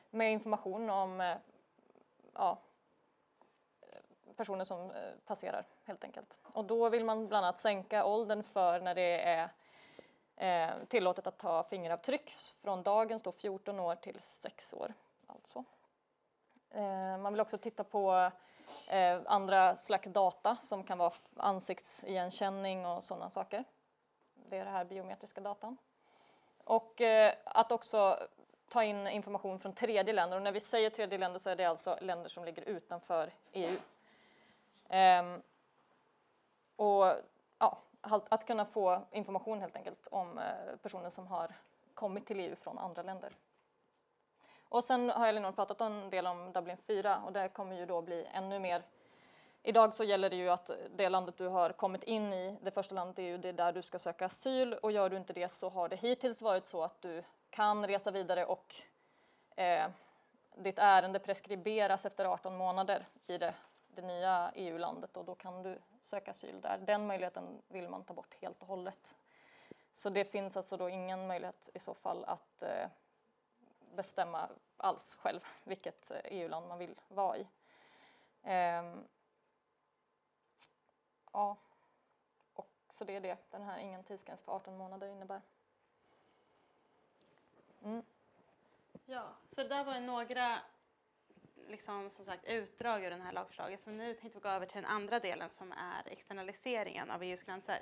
med 0.09 0.31
information 0.31 0.89
om 0.89 1.21
eh, 1.21 1.37
ja, 2.33 2.57
personer 4.35 4.65
som 4.65 4.91
eh, 4.91 5.11
passerar 5.25 5.65
helt 5.83 6.03
enkelt. 6.03 6.39
Och 6.53 6.65
då 6.65 6.89
vill 6.89 7.05
man 7.05 7.27
bland 7.27 7.45
annat 7.45 7.59
sänka 7.59 8.05
åldern 8.05 8.43
för 8.43 8.79
när 8.79 8.95
det 8.95 9.21
är 9.21 9.49
eh, 10.37 10.69
tillåtet 10.87 11.27
att 11.27 11.37
ta 11.37 11.63
fingeravtryck 11.63 12.33
från 12.61 12.83
dagens 12.83 13.21
då 13.21 13.31
14 13.31 13.79
år 13.79 13.95
till 13.95 14.19
6 14.21 14.73
år. 14.73 14.93
Alltså. 15.27 15.63
Eh, 16.69 17.17
man 17.17 17.33
vill 17.33 17.39
också 17.41 17.57
titta 17.57 17.83
på 17.83 18.31
eh, 18.87 19.19
andra 19.25 19.75
slags 19.75 20.07
data 20.07 20.55
som 20.55 20.83
kan 20.83 20.97
vara 20.97 21.13
ansiktsigenkänning 21.35 22.85
och 22.85 23.03
sådana 23.03 23.29
saker. 23.29 23.63
Det 24.49 24.57
är 24.57 24.65
det 24.65 24.71
här 24.71 24.85
biometriska 24.85 25.41
datan. 25.41 25.77
Och 26.63 27.01
eh, 27.01 27.33
att 27.45 27.71
också 27.71 28.27
ta 28.69 28.83
in 28.83 29.07
information 29.07 29.59
från 29.59 29.73
tredje 29.73 30.13
länder 30.13 30.37
och 30.37 30.43
när 30.43 30.51
vi 30.51 30.59
säger 30.59 30.89
tredje 30.89 31.17
länder 31.17 31.39
så 31.39 31.49
är 31.49 31.55
det 31.55 31.65
alltså 31.65 31.97
länder 32.01 32.29
som 32.29 32.45
ligger 32.45 32.61
utanför 32.61 33.31
EU. 33.51 33.77
Ehm, 34.89 35.41
och 36.75 37.13
ja, 37.59 37.77
att 38.07 38.45
kunna 38.45 38.65
få 38.65 39.01
information 39.11 39.61
helt 39.61 39.75
enkelt 39.75 40.07
om 40.11 40.37
eh, 40.37 40.75
personer 40.81 41.09
som 41.09 41.27
har 41.27 41.55
kommit 41.93 42.25
till 42.25 42.39
EU 42.39 42.55
från 42.55 42.77
andra 42.77 43.03
länder. 43.03 43.33
Och 44.69 44.83
sen 44.83 45.09
har 45.09 45.27
Elinor 45.27 45.51
pratat 45.51 45.81
en 45.81 46.09
del 46.09 46.27
om 46.27 46.51
Dublin 46.51 46.77
4 46.77 47.21
och 47.25 47.33
det 47.33 47.49
kommer 47.49 47.75
ju 47.75 47.85
då 47.85 48.01
bli 48.01 48.27
ännu 48.33 48.59
mer. 48.59 48.83
Idag 49.63 49.93
så 49.93 50.03
gäller 50.03 50.29
det 50.29 50.35
ju 50.35 50.49
att 50.49 50.69
det 50.95 51.09
landet 51.09 51.37
du 51.37 51.47
har 51.47 51.69
kommit 51.69 52.03
in 52.03 52.33
i, 52.33 52.57
det 52.61 52.71
första 52.71 52.95
landet 52.95 53.19
i 53.19 53.23
EU, 53.23 53.37
det 53.37 53.49
är 53.49 53.53
där 53.53 53.73
du 53.73 53.81
ska 53.81 53.99
söka 53.99 54.25
asyl 54.25 54.73
och 54.73 54.91
gör 54.91 55.09
du 55.09 55.17
inte 55.17 55.33
det 55.33 55.49
så 55.49 55.69
har 55.69 55.89
det 55.89 55.95
hittills 55.95 56.41
varit 56.41 56.65
så 56.65 56.83
att 56.83 57.01
du 57.01 57.23
kan 57.49 57.87
resa 57.87 58.11
vidare 58.11 58.45
och 58.45 58.75
eh, 59.55 59.87
ditt 60.55 60.79
ärende 60.79 61.19
preskriberas 61.19 62.05
efter 62.05 62.25
18 62.25 62.57
månader 62.57 63.05
i 63.27 63.37
det, 63.37 63.53
det 63.97 64.07
nya 64.07 64.51
EU-landet 64.55 65.17
och 65.17 65.25
då 65.25 65.35
kan 65.35 65.63
du 65.63 65.79
söka 66.01 66.31
asyl 66.31 66.61
där. 66.61 66.77
Den 66.77 67.07
möjligheten 67.07 67.61
vill 67.67 67.89
man 67.89 68.03
ta 68.03 68.13
bort 68.13 68.33
helt 68.33 68.61
och 68.61 68.67
hållet. 68.67 69.15
Så 69.93 70.09
det 70.09 70.25
finns 70.25 70.57
alltså 70.57 70.77
då 70.77 70.89
ingen 70.89 71.27
möjlighet 71.27 71.69
i 71.73 71.79
så 71.79 71.93
fall 71.93 72.25
att 72.25 72.61
eh, 72.61 72.89
bestämma 73.95 74.49
alls 74.77 75.15
själv 75.15 75.39
vilket 75.63 76.11
eh, 76.11 76.17
e 76.17 76.21
EU-land 76.29 76.67
man 76.67 76.77
vill 76.77 77.01
vara 77.07 77.37
i. 77.37 77.47
Ehm, 78.43 79.03
ja, 81.31 81.57
och 82.53 82.69
så 82.89 83.03
det 83.03 83.15
är 83.15 83.21
det 83.21 83.37
den 83.51 83.63
här 83.63 83.77
ingen 83.77 84.03
tidsgräns 84.03 84.43
på 84.43 84.51
18 84.51 84.77
månader 84.77 85.07
innebär. 85.07 85.41
Mm. 87.83 88.03
Ja, 89.05 89.23
så 89.49 89.63
det 89.63 89.69
där 89.69 89.83
var 89.83 89.99
några 89.99 90.59
liksom, 91.67 92.09
som 92.09 92.25
sagt, 92.25 92.45
utdrag 92.45 93.03
ur 93.03 93.09
det 93.09 93.15
här 93.15 93.31
lagförslaget. 93.31 93.81
Så 93.81 93.89
nu 93.89 94.13
tänkte 94.13 94.39
vi 94.39 94.43
gå 94.43 94.49
över 94.49 94.65
till 94.65 94.81
den 94.81 94.91
andra 94.91 95.19
delen 95.19 95.49
som 95.49 95.71
är 95.71 96.11
externaliseringen 96.11 97.11
av 97.11 97.23
EUs 97.23 97.43
gränser. 97.43 97.79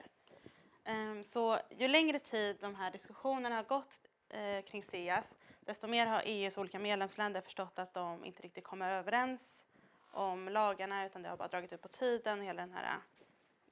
Ehm, 0.84 1.24
så 1.24 1.60
ju 1.70 1.88
längre 1.88 2.20
tid 2.20 2.58
de 2.62 2.76
här 2.76 2.92
diskussionerna 2.92 3.56
har 3.56 3.64
gått 3.64 3.98
eh, 4.30 4.62
kring 4.62 4.84
SEAS, 4.84 5.34
desto 5.60 5.88
mer 5.88 6.06
har 6.06 6.22
EUs 6.26 6.58
olika 6.58 6.80
medlemsländer 6.80 7.42
förstått 7.42 7.80
att 7.80 7.94
de 7.94 8.26
inte 8.26 8.44
riktigt 8.44 8.64
kommer 8.64 8.92
överens 8.92 9.64
om 10.12 10.50
lagarna 10.50 11.06
utan 11.06 11.22
det 11.22 11.30
har 11.30 11.38
bara 11.38 11.48
dragit 11.48 11.74
ut 11.74 11.82
på 11.82 11.88
tiden. 11.88 12.42
Hela 12.42 12.62
den 12.62 12.74
här, 12.74 13.00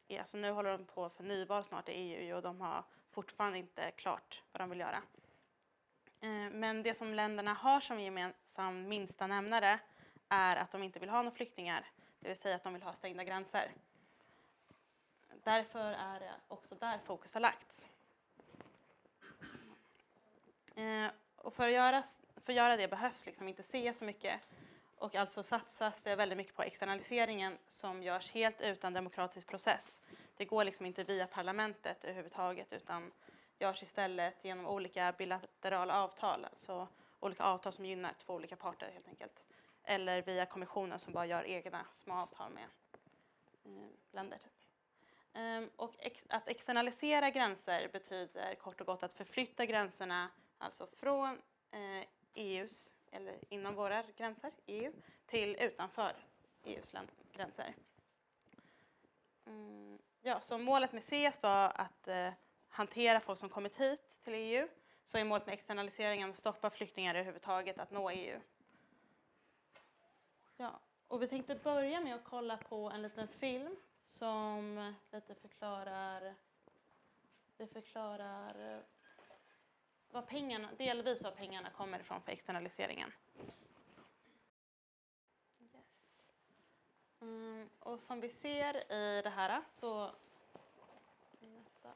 ja, 0.08 0.20
alltså 0.20 0.38
nu 0.38 0.52
håller 0.52 0.72
de 0.72 0.86
på 0.86 1.10
för 1.10 1.24
nyval 1.24 1.64
snart 1.64 1.90
i 1.90 1.92
EU 1.92 2.36
och 2.36 2.42
de 2.42 2.62
har 2.62 2.84
fortfarande 3.12 3.58
inte 3.58 3.92
klart 3.92 4.44
vad 4.52 4.62
de 4.62 4.70
vill 4.70 4.80
göra. 4.80 5.02
Ehm, 6.22 6.60
men 6.60 6.84
det 6.84 6.94
som 6.94 7.14
länderna 7.14 7.54
har 7.54 7.80
som 7.80 8.02
gemensam 8.02 8.88
minsta 8.88 9.28
nämnare 9.28 9.80
är 10.34 10.56
att 10.56 10.72
de 10.72 10.84
inte 10.84 11.00
vill 11.00 11.10
ha 11.10 11.22
några 11.22 11.36
flyktingar, 11.36 11.86
det 12.20 12.28
vill 12.30 12.38
säga 12.38 12.56
att 12.56 12.64
de 12.64 12.74
vill 12.74 12.84
ha 12.84 12.94
stängda 12.94 13.24
gränser. 13.24 13.72
Därför 15.44 15.92
är 15.94 16.20
det 16.20 16.34
också 16.48 16.76
där 16.76 16.98
fokus 17.06 17.34
har 17.34 17.42
lagts. 17.42 17.86
Eh, 20.76 21.08
Och 21.38 21.54
för 21.54 21.68
att 21.68 21.74
göra, 21.74 22.04
för 22.36 22.54
att 22.54 22.58
göra 22.58 22.78
det 22.78 22.88
behövs 22.88 23.26
liksom 23.26 23.48
inte 23.48 23.64
se 23.64 23.94
så 23.94 24.06
mycket 24.06 24.42
och 24.98 25.16
alltså 25.16 25.44
satsas 25.44 26.02
det 26.02 26.16
väldigt 26.16 26.38
mycket 26.38 26.56
på 26.56 26.64
externaliseringen 26.64 27.58
som 27.68 28.04
görs 28.04 28.32
helt 28.32 28.62
utan 28.62 28.94
demokratisk 28.94 29.48
process. 29.48 30.00
Det 30.38 30.46
går 30.46 30.64
liksom 30.64 30.86
inte 30.86 31.04
via 31.04 31.28
parlamentet 31.28 32.04
överhuvudtaget 32.04 32.74
utan 32.74 33.12
görs 33.60 33.84
istället 33.84 34.46
genom 34.46 34.66
olika 34.66 35.12
bilaterala 35.18 36.02
avtal, 36.04 36.46
alltså 36.46 36.88
olika 37.20 37.44
avtal 37.44 37.74
som 37.74 37.86
gynnar 37.86 38.14
två 38.26 38.34
olika 38.34 38.56
parter 38.56 38.92
helt 38.94 39.08
enkelt. 39.08 39.44
Eller 39.84 40.22
via 40.22 40.46
kommissionen 40.46 41.00
som 41.00 41.14
bara 41.14 41.26
gör 41.26 41.44
egna 41.46 41.86
små 41.92 42.14
avtal 42.14 42.52
med 42.52 42.64
eh, 43.66 43.88
länder. 44.12 44.38
Typ. 44.38 44.52
Ehm, 45.34 45.70
och 45.76 45.96
ex- 46.00 46.26
att 46.30 46.48
externalisera 46.48 47.30
gränser 47.30 47.90
betyder 47.94 48.56
kort 48.56 48.82
och 48.82 48.88
gott 48.88 49.04
att 49.04 49.14
förflytta 49.14 49.66
gränserna, 49.66 50.30
alltså 50.58 50.88
från 50.88 51.42
eh, 51.72 52.08
EUs, 52.34 52.92
eller 53.12 53.38
inom 53.50 53.76
våra 53.76 54.04
gränser, 54.18 54.52
EU, 54.66 54.94
till 55.26 55.56
utanför 55.60 56.16
EUs 56.64 56.94
land- 56.94 57.12
gränser. 57.34 57.74
Mm, 59.46 60.00
ja, 60.22 60.40
så 60.42 60.58
målet 60.58 60.92
med 60.94 61.04
CES 61.04 61.42
var 61.44 61.72
att 61.76 62.08
eh, 62.08 62.32
hantera 62.70 63.20
folk 63.20 63.40
som 63.40 63.50
kommit 63.50 63.78
hit 63.78 64.00
till 64.24 64.34
EU, 64.34 64.68
så 65.06 65.18
är 65.18 65.24
målet 65.24 65.46
med 65.46 65.54
externaliseringen 65.54 66.30
att 66.30 66.36
stoppa 66.38 66.70
flyktingar 66.70 67.16
överhuvudtaget 67.16 67.78
att 67.80 67.92
nå 67.92 68.10
EU. 68.10 68.40
Ja, 70.64 70.80
och 71.08 71.22
vi 71.22 71.28
tänkte 71.28 71.56
börja 71.56 72.02
med 72.02 72.16
att 72.16 72.24
kolla 72.24 72.58
på 72.58 72.90
en 72.90 73.02
liten 73.02 73.28
film 73.28 73.76
som 74.06 74.94
lite 75.12 75.36
förklarar, 75.36 76.36
det 77.58 77.68
förklarar 77.68 78.76
eh, 78.76 78.80
vad 80.12 80.28
pengarna, 80.28 80.70
delvis 80.78 81.24
var 81.24 81.32
pengarna 81.32 81.70
kommer 81.70 82.00
ifrån 82.00 82.22
för 82.22 82.32
externaliseringen. 82.32 83.12
Yes. 85.60 86.32
Mm, 87.22 87.70
och 87.80 88.00
som 88.00 88.20
vi 88.20 88.30
ser 88.30 88.92
i 88.94 89.22
det 89.22 89.30
här 89.30 89.62
så 89.74 90.12
nästa. 91.40 91.94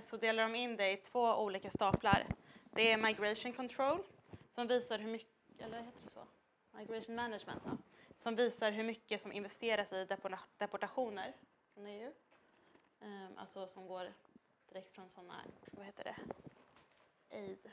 Så 0.00 0.16
delar 0.16 0.42
de 0.42 0.54
in 0.54 0.76
det 0.76 0.92
i 0.92 0.96
två 0.96 1.34
olika 1.34 1.70
staplar. 1.70 2.26
Det 2.70 2.92
är 2.92 2.96
migration 2.96 3.52
control 3.52 4.02
som 4.54 4.66
visar 4.66 4.98
hur 4.98 5.10
mycket, 5.10 5.30
eller 5.58 5.82
heter 5.82 6.00
det 6.04 6.10
så? 6.10 6.26
Migration 6.74 7.16
management, 7.16 7.62
ja. 7.64 7.76
som 8.22 8.36
visar 8.36 8.70
hur 8.70 8.84
mycket 8.84 9.22
som 9.22 9.32
investeras 9.32 9.92
i 9.92 10.06
deportationer 10.58 11.36
från 11.74 11.86
EU. 11.86 12.08
Um, 13.00 13.08
ehm, 13.08 13.38
alltså 13.38 13.66
som 13.66 13.86
går 13.86 14.12
direkt 14.68 14.90
från 14.92 15.08
sådana, 15.08 15.44
vad 15.72 15.86
heter 15.86 16.04
det, 16.04 16.16
aid, 17.36 17.70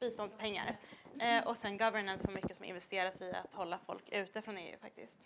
biståndspengar. 0.00 0.76
Uh, 1.22 1.46
och 1.46 1.56
sen 1.56 1.78
governance, 1.78 2.26
hur 2.26 2.34
mycket 2.34 2.56
som 2.56 2.64
investeras 2.64 3.20
i 3.20 3.32
att 3.32 3.54
hålla 3.54 3.78
folk 3.78 4.08
ute 4.08 4.42
från 4.42 4.58
EU 4.58 4.78
faktiskt. 4.78 5.16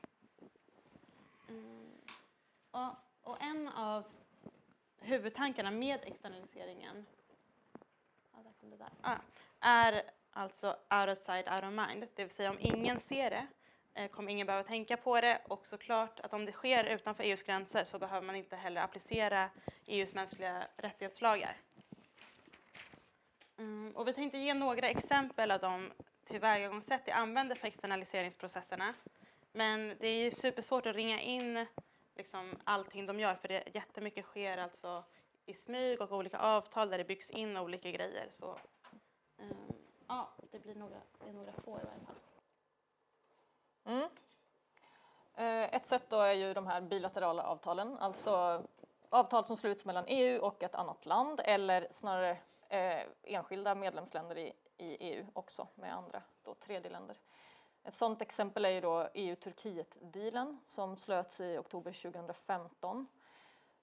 Mm. 1.48 1.90
Och, 2.70 2.94
och 3.22 3.42
en 3.42 3.68
av 3.68 4.04
huvudtankarna 4.98 5.70
med 5.70 6.00
externaliseringen 6.04 7.06
ja, 8.32 8.38
där 8.42 8.52
kom 8.60 8.70
det 8.70 8.76
där. 8.76 8.90
Ah, 9.00 9.18
är 9.60 10.10
alltså 10.32 10.68
out 10.68 11.08
of 11.08 11.18
sight, 11.18 11.48
out 11.48 11.64
of 11.64 11.72
mind. 11.72 12.06
Det 12.14 12.22
vill 12.22 12.30
säga 12.30 12.50
om 12.50 12.58
ingen 12.60 13.00
ser 13.00 13.30
det 13.30 13.46
eh, 13.94 14.08
kommer 14.08 14.32
ingen 14.32 14.46
behöva 14.46 14.68
tänka 14.68 14.96
på 14.96 15.20
det 15.20 15.40
och 15.48 15.66
såklart 15.66 16.20
att 16.20 16.32
om 16.32 16.44
det 16.44 16.52
sker 16.52 16.84
utanför 16.84 17.24
EUs 17.24 17.42
gränser 17.42 17.84
så 17.84 17.98
behöver 17.98 18.26
man 18.26 18.36
inte 18.36 18.56
heller 18.56 18.80
applicera 18.80 19.50
EUs 19.86 20.14
mänskliga 20.14 20.66
rättighetslagar. 20.76 21.56
Mm, 23.58 23.92
och 23.96 24.08
vi 24.08 24.12
tänkte 24.12 24.38
ge 24.38 24.54
några 24.54 24.88
exempel 24.88 25.50
av 25.50 25.60
de 25.60 25.92
tillvägagångssätt 26.26 27.02
vi 27.04 27.12
använder 27.12 27.54
för 27.56 27.68
externaliseringsprocesserna. 27.68 28.94
Men 29.52 29.96
det 30.00 30.08
är 30.08 30.30
supersvårt 30.30 30.86
att 30.86 30.96
ringa 30.96 31.20
in 31.20 31.66
liksom, 32.16 32.58
allting 32.64 33.06
de 33.06 33.20
gör 33.20 33.34
för 33.34 33.48
det 33.48 33.62
jättemycket 33.74 34.24
sker 34.24 34.58
alltså 34.58 35.04
i 35.46 35.54
smyg 35.54 36.00
och 36.00 36.12
olika 36.12 36.38
avtal 36.38 36.90
där 36.90 36.98
det 36.98 37.04
byggs 37.04 37.30
in 37.30 37.56
olika 37.56 37.90
grejer. 37.90 38.28
Så, 38.30 38.58
ja, 40.10 40.28
det 40.50 40.58
blir 40.58 40.74
några, 40.74 41.00
det 41.18 41.28
är 41.28 41.32
några 41.32 41.52
få 41.52 41.70
i 41.70 41.84
varje 41.84 42.00
fall. 42.06 42.16
Mm. 43.84 44.08
Eh, 45.34 45.74
ett 45.74 45.86
sätt 45.86 46.10
då 46.10 46.20
är 46.20 46.32
ju 46.32 46.54
de 46.54 46.66
här 46.66 46.80
bilaterala 46.80 47.42
avtalen, 47.42 47.98
alltså 47.98 48.62
avtal 49.08 49.44
som 49.44 49.56
sluts 49.56 49.84
mellan 49.84 50.04
EU 50.06 50.40
och 50.40 50.62
ett 50.62 50.74
annat 50.74 51.06
land 51.06 51.40
eller 51.44 51.88
snarare 51.90 52.30
eh, 52.68 53.02
enskilda 53.22 53.74
medlemsländer 53.74 54.38
i, 54.38 54.52
i 54.76 54.96
EU 55.00 55.26
också 55.32 55.68
med 55.74 55.94
andra 55.94 56.22
då 56.42 56.54
tredjeländer. 56.54 57.16
Ett 57.84 57.94
sådant 57.94 58.22
exempel 58.22 58.64
är 58.64 58.70
ju 58.70 58.80
då 58.80 59.08
EU-Turkiet-dealen 59.14 60.60
som 60.64 60.96
slöts 60.96 61.40
i 61.40 61.58
oktober 61.58 61.92
2015 61.92 63.06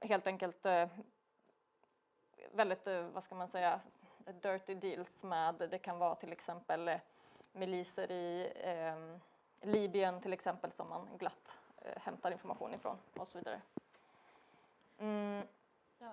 helt 0.00 0.26
enkelt 0.26 0.66
eh, 0.66 0.86
väldigt, 2.52 2.86
eh, 2.86 3.02
vad 3.02 3.24
ska 3.24 3.34
man 3.34 3.48
säga, 3.48 3.80
dirty 4.26 4.74
deals 4.74 5.24
med, 5.24 5.54
det 5.54 5.78
kan 5.78 5.98
vara 5.98 6.14
till 6.14 6.32
exempel 6.32 6.88
eh, 6.88 7.00
miliser 7.52 8.10
i 8.10 8.52
eh, 8.56 8.94
Libyen 9.68 10.20
till 10.20 10.32
exempel 10.32 10.72
som 10.72 10.88
man 10.88 11.08
glatt 11.18 11.58
eh, 11.78 12.02
hämtar 12.02 12.32
information 12.32 12.74
ifrån 12.74 12.98
och 13.16 13.28
så 13.28 13.38
vidare. 13.38 13.60
Mm. 14.98 15.42
Ja. 15.98 16.12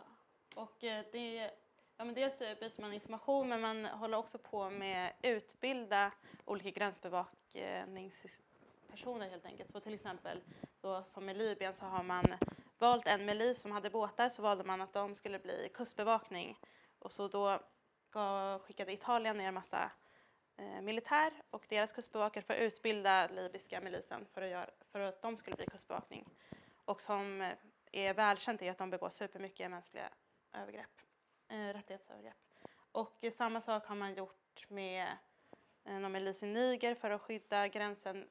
Och 0.55 0.83
eh, 0.83 1.05
det, 1.11 1.51
ja, 1.97 2.05
men 2.05 2.13
dels 2.13 2.39
byter 2.39 2.81
man 2.81 2.93
information 2.93 3.49
men 3.49 3.61
man 3.61 3.85
håller 3.85 4.17
också 4.17 4.37
på 4.37 4.69
med 4.69 5.07
att 5.07 5.13
utbilda 5.21 6.11
olika 6.45 6.69
gränsbevakningspersoner 6.69 9.29
helt 9.29 9.45
enkelt. 9.45 9.69
Så 9.69 9.79
till 9.79 9.93
exempel 9.93 10.41
så 10.81 11.03
som 11.03 11.29
i 11.29 11.33
Libyen 11.33 11.73
så 11.73 11.85
har 11.85 12.03
man 12.03 12.25
valt 12.79 13.07
en 13.07 13.25
milis 13.25 13.61
som 13.61 13.71
hade 13.71 13.89
båtar 13.89 14.29
så 14.29 14.41
valde 14.41 14.63
man 14.63 14.81
att 14.81 14.93
de 14.93 15.15
skulle 15.15 15.39
bli 15.39 15.69
kustbevakning 15.73 16.59
och 16.99 17.11
så 17.11 17.27
då 17.27 17.59
skickade 18.59 18.93
Italien 18.93 19.37
ner 19.37 19.51
massa 19.51 19.91
eh, 20.57 20.81
militär 20.81 21.33
och 21.49 21.65
deras 21.69 21.93
kustbevakare 21.93 22.43
för 22.43 22.53
att 22.53 22.59
utbilda 22.59 23.27
libyska 23.27 23.81
milisen 23.81 24.25
för 24.33 24.41
att, 24.41 24.49
göra, 24.49 24.69
för 24.91 24.99
att 24.99 25.21
de 25.21 25.37
skulle 25.37 25.55
bli 25.55 25.65
kustbevakning. 25.65 26.25
Och 26.85 27.01
som 27.01 27.41
eh, 27.41 27.53
är 27.91 28.13
välkänt 28.13 28.61
är 28.61 28.71
att 28.71 28.77
de 28.77 28.89
begår 28.89 29.09
supermycket 29.09 29.71
mänskliga 29.71 30.09
övergrepp, 30.53 31.01
eh, 31.47 31.73
rättighetsövergrepp. 31.73 32.37
Och 32.91 33.23
eh, 33.23 33.31
samma 33.31 33.61
sak 33.61 33.85
har 33.85 33.95
man 33.95 34.13
gjort 34.13 34.65
med 34.69 35.17
eh, 35.85 35.93
någon 35.93 36.11
milis 36.11 36.43
i 36.43 36.45
Niger 36.45 36.95
för 36.95 37.11
att 37.11 37.21
skydda 37.21 37.67
gränsen 37.67 38.29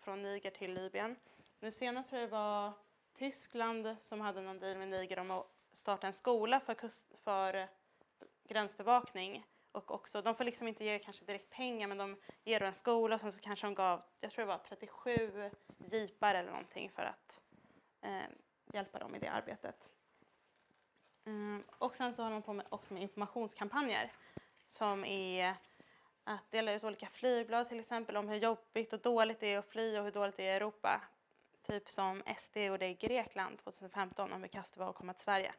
från 0.00 0.22
Niger 0.22 0.50
till 0.50 0.74
Libyen. 0.74 1.16
Nu 1.60 1.72
senast 1.72 2.10
tror 2.10 2.20
jag 2.20 2.30
det 2.30 2.32
var 2.32 2.72
Tyskland 3.20 3.96
som 4.00 4.20
hade 4.20 4.40
någon 4.40 4.58
deal 4.58 4.78
med 4.78 4.88
Niger 4.88 5.18
om 5.18 5.30
att 5.30 5.46
starta 5.72 6.06
en 6.06 6.12
skola 6.12 6.60
för, 6.60 6.74
kust, 6.74 7.14
för 7.24 7.54
eh, 7.54 7.66
gränsbevakning 8.48 9.46
och 9.72 9.90
också, 9.90 10.22
de 10.22 10.34
får 10.34 10.44
liksom 10.44 10.68
inte 10.68 10.84
ge 10.84 10.98
kanske 10.98 11.24
direkt 11.24 11.50
pengar 11.50 11.86
men 11.86 11.98
de 11.98 12.16
ger 12.44 12.62
en 12.62 12.74
skola 12.74 13.14
och 13.14 13.20
sen 13.20 13.32
så 13.32 13.40
kanske 13.40 13.66
de 13.66 13.74
gav, 13.74 14.02
jag 14.20 14.30
tror 14.30 14.44
det 14.44 14.48
var 14.48 14.58
37 14.58 15.50
jeepar 15.90 16.34
eller 16.34 16.50
någonting 16.50 16.90
för 16.90 17.02
att 17.02 17.40
eh, 18.00 18.30
hjälpa 18.72 18.98
dem 18.98 19.14
i 19.14 19.18
det 19.18 19.28
arbetet. 19.28 19.88
Mm, 21.24 21.64
och 21.78 21.94
sen 21.94 22.14
så 22.14 22.22
håller 22.22 22.34
man 22.34 22.42
på 22.42 22.52
med, 22.52 22.66
också 22.68 22.94
med 22.94 23.02
informationskampanjer 23.02 24.12
som 24.66 25.04
är 25.04 25.54
att 26.24 26.50
dela 26.50 26.72
ut 26.72 26.84
olika 26.84 27.06
flygblad 27.06 27.68
till 27.68 27.80
exempel 27.80 28.16
om 28.16 28.28
hur 28.28 28.36
jobbigt 28.36 28.92
och 28.92 29.00
dåligt 29.00 29.40
det 29.40 29.54
är 29.54 29.58
att 29.58 29.68
fly 29.68 29.98
och 29.98 30.04
hur 30.04 30.10
dåligt 30.10 30.36
det 30.36 30.42
är 30.42 30.52
i 30.52 30.56
Europa. 30.56 31.00
Typ 31.70 31.90
som 31.90 32.22
SD 32.38 32.56
gjorde 32.56 32.86
i 32.86 32.94
Grekland 32.94 33.58
2015 33.58 34.32
om 34.32 34.42
hur 34.42 34.48
kasst 34.48 34.74
det 34.74 34.80
var 34.80 34.90
att 34.90 34.96
komma 34.96 35.14
till 35.14 35.24
Sverige. 35.24 35.54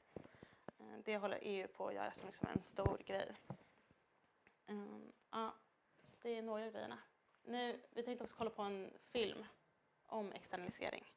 Eh, 0.79 0.85
det 1.05 1.17
håller 1.17 1.39
EU 1.41 1.67
på 1.67 1.87
att 1.87 1.93
göra 1.93 2.11
som 2.11 2.27
liksom 2.27 2.47
en 2.53 2.63
stor 2.63 2.97
grej. 3.05 3.31
Mm, 4.67 5.11
ja, 5.31 5.53
så 6.03 6.19
det 6.21 6.37
är 6.37 6.41
några 6.41 6.65
av 6.65 6.71
grejerna. 6.71 6.97
Nu, 7.43 7.79
vi 7.93 8.03
tänkte 8.03 8.23
också 8.23 8.35
kolla 8.37 8.49
på 8.49 8.61
en 8.61 8.93
film 9.11 9.45
om 10.05 10.31
externalisering. 10.31 11.11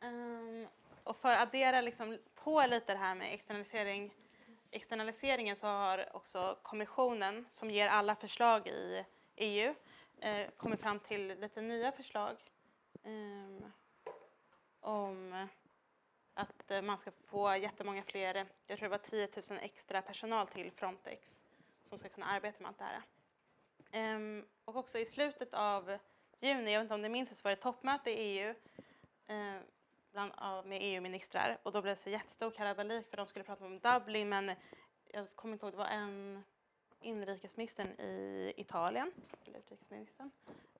Um, 0.00 0.68
och 1.04 1.16
för 1.16 1.32
att 1.32 1.48
addera 1.48 1.80
liksom 1.80 2.18
på 2.34 2.66
lite 2.66 2.92
det 2.92 2.98
här 2.98 3.14
med 3.14 3.34
externalisering 3.34 4.14
externaliseringen 4.70 5.56
så 5.56 5.66
har 5.66 6.16
också 6.16 6.58
kommissionen 6.62 7.46
som 7.50 7.70
ger 7.70 7.88
alla 7.88 8.16
förslag 8.16 8.68
i 8.68 9.04
EU 9.36 9.74
eh, 10.22 10.50
kommit 10.56 10.80
fram 10.80 11.00
till 11.00 11.26
lite 11.40 11.60
nya 11.60 11.92
förslag 11.92 12.36
eh, 13.02 13.68
om 14.80 15.48
att 16.34 16.70
eh, 16.70 16.82
man 16.82 16.98
ska 16.98 17.10
få 17.10 17.56
jättemånga 17.56 18.02
fler, 18.02 18.46
jag 18.66 18.78
tror 18.78 18.88
det 18.88 18.98
var 18.98 18.98
10 18.98 19.28
000 19.50 19.58
extra 19.62 20.02
personal 20.02 20.46
till 20.46 20.70
Frontex 20.70 21.40
som 21.84 21.98
ska 21.98 22.08
kunna 22.08 22.26
arbeta 22.26 22.62
med 22.62 22.68
allt 22.68 22.78
det 22.78 22.84
här. 22.84 23.02
Ehm, 23.92 24.46
och 24.64 24.76
också 24.76 24.98
i 24.98 25.04
slutet 25.04 25.54
av 25.54 25.98
juni, 26.40 26.72
jag 26.72 26.80
vet 26.80 26.84
inte 26.84 26.94
om 26.94 27.02
ni 27.02 27.08
minns, 27.08 27.28
det, 27.28 27.34
så 27.34 27.42
var 27.44 27.50
det 27.50 27.62
toppmöte 27.62 28.10
i 28.10 28.14
EU 28.14 28.54
eh, 29.26 29.60
bland, 30.12 30.32
av, 30.36 30.66
med 30.66 30.78
EU-ministrar 30.82 31.58
och 31.62 31.72
då 31.72 31.82
blev 31.82 31.96
det 31.96 32.02
så 32.02 32.10
jättestor 32.10 32.50
kalabalik 32.50 33.10
för 33.10 33.16
de 33.16 33.26
skulle 33.26 33.44
prata 33.44 33.64
om 33.64 33.78
Dublin 33.78 34.28
men 34.28 34.52
jag 35.12 35.36
kommer 35.36 35.52
inte 35.52 35.66
ihåg, 35.66 35.72
det 35.72 35.78
var 35.78 35.86
en 35.86 36.44
inrikesministern 37.02 37.88
i 38.00 38.52
Italien, 38.56 39.12
eller 39.46 39.58
utrikesministern, 39.58 40.30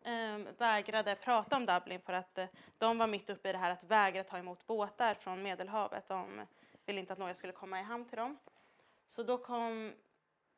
eh, 0.03 0.53
vägrade 0.59 1.15
prata 1.15 1.57
om 1.57 1.67
Dublin 1.67 2.01
för 2.01 2.13
att 2.13 2.39
eh, 2.39 2.47
de 2.79 2.99
var 2.99 3.07
mitt 3.07 3.31
uppe 3.31 3.49
i 3.49 3.53
det 3.53 3.59
här 3.59 3.71
att 3.71 3.85
vägra 3.85 4.25
ta 4.25 4.39
emot 4.39 4.67
båtar 4.67 5.15
från 5.15 5.43
Medelhavet. 5.43 6.09
De 6.09 6.47
ville 6.87 7.01
inte 7.01 7.13
att 7.13 7.19
några 7.19 7.35
skulle 7.35 7.53
komma 7.53 7.81
i 7.81 7.83
hamn 7.83 8.05
till 8.05 8.19
dem. 8.19 8.39
Så 9.07 9.23
då 9.23 9.39
kom 9.39 9.93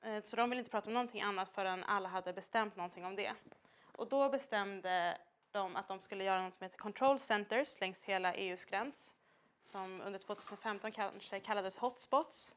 Eh, 0.05 0.23
så 0.23 0.37
de 0.37 0.51
ville 0.51 0.61
inte 0.61 0.71
prata 0.71 0.91
om 0.91 0.95
någonting 0.95 1.23
annat 1.23 1.49
förrän 1.49 1.85
alla 1.85 2.09
hade 2.09 2.33
bestämt 2.33 2.77
någonting 2.77 3.05
om 3.05 3.17
det. 3.17 3.35
Och 3.97 4.09
då 4.09 4.29
bestämde 4.29 5.19
de 5.51 5.77
att 5.77 5.89
de 5.89 6.01
skulle 6.01 6.25
göra 6.25 6.43
något 6.43 6.55
som 6.55 6.65
heter 6.65 6.79
control 6.79 7.19
centers 7.19 7.81
längs 7.81 8.03
hela 8.03 8.35
EUs 8.35 8.65
gräns 8.65 9.13
som 9.63 10.01
under 10.01 10.19
2015 10.19 10.93
kanske 10.93 11.41
kallades 11.41 11.77
hotspots. 11.77 12.55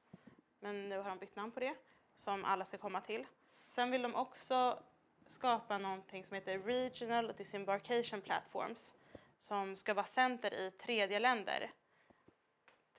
Men 0.60 0.90
nu 0.90 0.98
har 0.98 1.10
de 1.10 1.18
bytt 1.18 1.36
namn 1.36 1.52
på 1.52 1.60
det, 1.60 1.76
som 2.18 2.46
alla 2.46 2.66
ska 2.66 2.78
komma 2.78 3.02
till. 3.02 3.26
Sen 3.68 3.92
vill 3.92 4.02
de 4.02 4.16
också 4.16 4.80
skapa 5.28 5.78
någonting 5.78 6.26
som 6.26 6.36
heter 6.36 6.60
Regional 6.60 7.34
Disembarkation 7.38 8.22
Platforms 8.22 8.94
som 9.40 9.76
ska 9.76 9.94
vara 9.94 10.06
center 10.06 10.54
i 10.54 10.72
tredje 10.72 11.20
länder, 11.20 11.72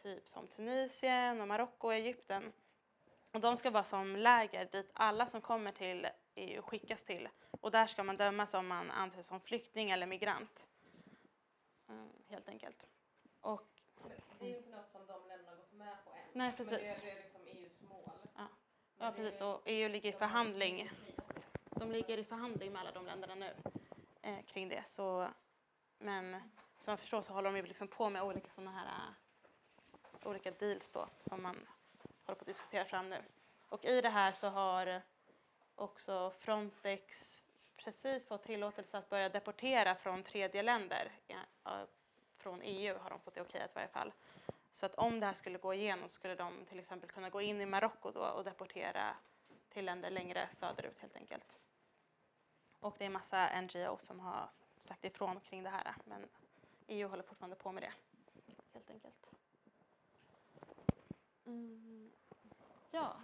typ 0.03 0.29
som 0.29 0.47
Tunisien 0.47 1.41
och 1.41 1.49
Marocko 1.49 1.87
och 1.87 1.95
Egypten 1.95 2.53
och 3.33 3.41
de 3.41 3.57
ska 3.57 3.71
vara 3.71 3.85
som 3.85 4.17
läger 4.17 4.65
dit 4.65 4.91
alla 4.93 5.27
som 5.27 5.41
kommer 5.41 5.73
till 5.73 6.09
EU 6.35 6.63
skickas 6.63 7.05
till. 7.05 7.29
Och 7.61 7.71
där 7.71 7.87
ska 7.87 8.03
man 8.03 8.17
dömas 8.17 8.55
om 8.55 8.67
man 8.67 8.91
anses 8.91 9.27
som 9.27 9.41
flykting 9.41 9.91
eller 9.91 10.07
migrant. 10.07 10.65
Mm, 11.89 12.13
helt 12.29 12.49
enkelt. 12.49 12.87
Och, 13.41 13.69
det 14.39 14.45
är 14.45 14.49
ju 14.49 14.57
inte 14.57 14.71
något 14.71 14.89
som 14.89 15.07
de 15.07 15.29
länderna 15.29 15.57
gått 15.57 15.73
med 15.73 16.05
på 16.05 16.11
än. 16.11 16.19
Nej, 16.33 16.53
precis. 16.57 16.73
Men 16.73 16.81
det 16.81 16.89
är, 16.89 17.01
det 17.01 17.11
är 17.11 17.23
liksom 17.23 17.38
ja 18.99 19.13
precis. 19.17 19.41
Och 19.41 19.63
EU 19.65 19.89
ligger 19.89 20.11
i 20.11 20.13
förhandling. 20.13 20.91
De 21.71 21.93
ligger 21.93 22.19
i 22.19 22.25
förhandling 22.25 22.73
med 22.73 22.81
alla 22.81 22.93
de 22.93 23.07
länderna 23.07 23.35
nu 23.35 23.55
eh, 24.23 24.43
kring 24.47 24.69
det. 24.69 24.85
Så, 24.89 25.29
men 25.99 26.33
som 26.79 26.93
jag 26.93 26.99
förstår 26.99 27.23
så 27.23 27.33
håller 27.33 27.51
de 27.51 27.57
ju 27.57 27.67
liksom 27.67 27.89
på 27.89 28.11
med 28.11 28.23
olika 28.23 28.49
sådana 28.49 28.71
här 28.71 28.87
uh, 28.87 30.29
olika 30.29 30.51
deals 30.51 30.91
då 30.93 31.09
som 31.21 31.43
man 31.43 31.67
håller 32.25 32.37
på 32.37 32.43
att 32.43 32.47
diskutera 32.47 32.85
fram 32.85 33.09
nu. 33.09 33.23
Och 33.69 33.85
i 33.85 34.01
det 34.01 34.09
här 34.09 34.33
så 34.33 34.49
har 34.49 35.03
också 35.75 36.33
Frontex 36.39 37.43
precis 37.77 38.27
fått 38.27 38.43
tillåtelse 38.43 38.99
att 38.99 39.11
börja 39.11 39.29
deportera 39.29 39.95
från 39.95 40.23
tredje 40.23 40.63
länder. 40.63 41.13
Ja, 41.27 41.87
från 42.39 42.63
EU 42.63 42.99
har 42.99 43.11
de 43.11 43.21
fått 43.21 43.35
det 43.35 43.41
okejat 43.41 43.71
i 43.71 43.75
varje 43.75 43.89
fall. 43.89 44.13
Så 44.73 44.87
att 44.87 44.95
om 44.95 45.21
det 45.21 45.27
här 45.27 45.35
skulle 45.35 45.59
gå 45.59 45.75
igenom 45.75 46.09
skulle 46.09 46.35
de 46.35 46.65
till 46.69 46.79
exempel 46.79 47.11
kunna 47.11 47.31
gå 47.31 47.41
in 47.41 47.61
i 47.61 47.67
Marocko 47.67 48.11
då 48.11 48.21
och 48.21 48.45
deportera 48.45 49.17
till 49.69 49.85
länder 49.85 50.11
längre 50.11 50.49
söderut 50.61 50.99
helt 50.99 51.17
enkelt. 51.17 51.59
Och 52.81 52.97
det 52.99 53.05
är 53.05 53.11
massa 53.11 53.61
NGO 53.61 53.99
som 53.99 54.21
har 54.21 54.49
sagt 54.79 55.05
ifrån 55.05 55.41
kring 55.41 55.63
det 55.63 55.71
här 55.71 55.95
men 56.05 56.29
EU 56.87 57.09
håller 57.09 57.23
fortfarande 57.23 57.57
på 57.57 57.73
med 57.73 57.83
det 57.83 57.93
helt 58.73 58.91
enkelt. 58.91 59.31
Mm. 61.47 62.11
Ja, 62.91 63.17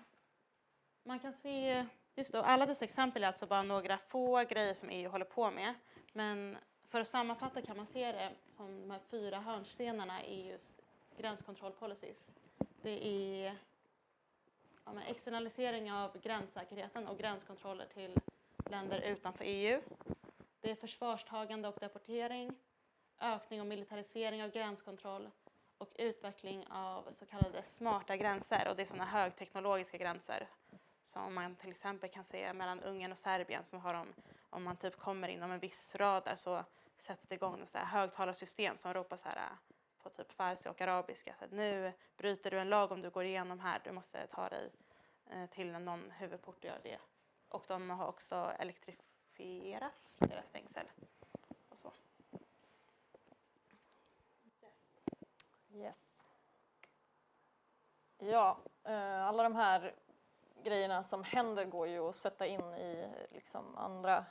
man 1.02 1.18
kan 1.18 1.32
se, 1.32 1.86
just 2.14 2.32
då, 2.32 2.42
alla 2.42 2.66
dessa 2.66 2.84
exempel 2.84 3.24
är 3.24 3.28
alltså 3.28 3.46
bara 3.46 3.62
några 3.62 3.98
få 3.98 4.44
grejer 4.44 4.74
som 4.74 4.90
EU 4.90 5.10
håller 5.10 5.24
på 5.24 5.50
med. 5.50 5.74
Men 6.12 6.58
för 6.88 7.00
att 7.00 7.08
sammanfatta 7.08 7.62
kan 7.62 7.76
man 7.76 7.86
se 7.86 8.12
det 8.12 8.32
som 8.50 8.80
de 8.80 8.90
här 8.90 9.00
fyra 9.10 9.40
hörnstenarna 9.40 10.24
i 10.24 10.50
EUs 10.50 10.76
gränskontrollpolicies. 11.16 12.32
Det 12.82 13.06
är 13.06 13.56
ja, 14.84 14.92
externalisering 15.08 15.92
av 15.92 16.18
gränssäkerheten 16.20 17.08
och 17.08 17.18
gränskontroller 17.18 17.86
till 17.86 18.14
länder 18.70 19.00
utanför 19.00 19.44
EU. 19.44 19.80
Det 20.60 20.70
är 20.70 20.74
försvarstagande 20.74 21.68
och 21.68 21.76
deportering, 21.80 22.54
ökning 23.20 23.60
och 23.60 23.66
militarisering 23.66 24.44
av 24.44 24.50
gränskontroll 24.50 25.30
och 25.78 25.92
utveckling 25.98 26.66
av 26.70 27.12
så 27.12 27.26
kallade 27.26 27.62
smarta 27.68 28.16
gränser 28.16 28.68
och 28.68 28.76
det 28.76 28.82
är 28.82 28.86
sådana 28.86 29.04
högteknologiska 29.04 29.98
gränser 29.98 30.48
som 31.04 31.34
man 31.34 31.56
till 31.56 31.70
exempel 31.70 32.10
kan 32.10 32.24
se 32.24 32.52
mellan 32.52 32.80
Ungern 32.80 33.12
och 33.12 33.18
Serbien 33.18 33.64
som 33.64 33.80
har 33.80 33.94
de, 33.94 34.06
om 34.50 34.62
man 34.62 34.76
typ 34.76 34.98
kommer 34.98 35.28
inom 35.28 35.50
en 35.50 35.58
viss 35.58 35.94
radar 35.94 36.36
så 36.36 36.64
sätts 36.98 37.22
det 37.28 37.34
igång 37.34 37.60
ett 37.62 37.80
högtalarsystem 37.80 38.76
som 38.76 38.94
ropar 38.94 39.16
så 39.16 39.28
här 39.28 39.48
på 40.04 40.10
typ 40.10 40.32
farsi 40.32 40.68
och 40.68 40.80
arabiska. 40.80 41.34
Så 41.38 41.46
nu 41.50 41.92
bryter 42.16 42.50
du 42.50 42.58
en 42.58 42.68
lag 42.68 42.92
om 42.92 43.02
du 43.02 43.10
går 43.10 43.24
igenom 43.24 43.60
här, 43.60 43.80
du 43.84 43.92
måste 43.92 44.26
ta 44.26 44.48
dig 44.48 44.70
eh, 45.30 45.46
till 45.46 45.72
någon 45.72 46.10
huvudport 46.10 46.58
och 46.58 46.64
göra 46.64 46.78
det. 46.82 46.98
Och 47.48 47.64
de 47.68 47.90
har 47.90 48.06
också 48.06 48.52
elektrifierat 48.58 50.14
deras 50.18 50.46
stängsel 50.46 50.90
och 51.68 51.78
så. 51.78 51.92
Yes. 55.72 55.96
Ja, 58.18 58.58
eh, 58.84 59.26
alla 59.26 59.42
de 59.42 59.54
här 59.54 59.94
grejerna 60.62 61.02
som 61.02 61.24
händer 61.24 61.64
går 61.64 61.88
ju 61.88 62.08
att 62.08 62.16
sätta 62.16 62.46
in 62.46 62.74
i 62.74 63.08
liksom 63.30 63.76
andra 63.76 64.24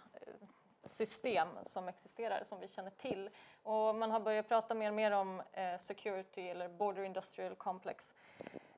system 0.86 1.48
som 1.64 1.88
existerar 1.88 2.44
som 2.44 2.60
vi 2.60 2.68
känner 2.68 2.92
till. 2.92 3.30
Och 3.64 3.96
man 3.96 4.12
har 4.12 4.20
börjat 4.20 4.48
prata 4.48 4.74
mer 4.74 4.90
och 4.90 4.96
mer 4.96 5.12
om 5.12 5.42
eh, 5.52 5.78
security 5.78 6.50
eller 6.50 6.70
border 6.70 7.04
industrial 7.04 7.56
complex. 7.56 8.14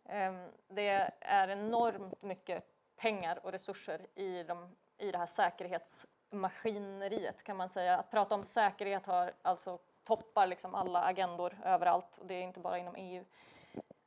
Eh, 0.06 0.34
det 0.68 1.12
är 1.20 1.50
enormt 1.50 2.22
mycket 2.22 2.64
pengar 2.96 3.40
och 3.44 3.52
resurser 3.52 4.08
i, 4.16 4.44
de, 4.44 4.76
i 4.98 5.12
det 5.12 5.18
här 5.18 5.26
säkerhetsmaskineriet 5.26 7.44
kan 7.44 7.58
man 7.58 7.70
säga. 7.70 7.98
Att 7.98 8.12
prata 8.12 8.36
om 8.36 8.44
säkerhet 8.44 9.06
har 9.06 9.34
alltså 9.42 9.80
toppar 10.04 10.48
liksom 10.48 10.76
alla 10.76 11.04
agendor 11.04 11.58
överallt 11.64 12.18
och 12.18 12.26
det 12.26 12.34
är 12.34 12.42
inte 12.42 12.60
bara 12.60 12.78
inom 12.78 12.96
EU. 12.96 13.26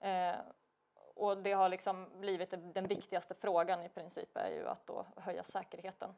Eh, 0.01 0.35
och 1.15 1.39
det 1.39 1.53
har 1.53 1.69
liksom 1.69 2.21
blivit 2.21 2.55
den 2.75 2.87
viktigaste 2.87 3.35
frågan 3.35 3.83
i 3.83 3.89
princip 3.89 4.37
är 4.37 4.51
ju 4.51 4.69
att 4.69 4.87
då 4.87 5.07
höja 5.17 5.45
säkerheten. 5.45 6.15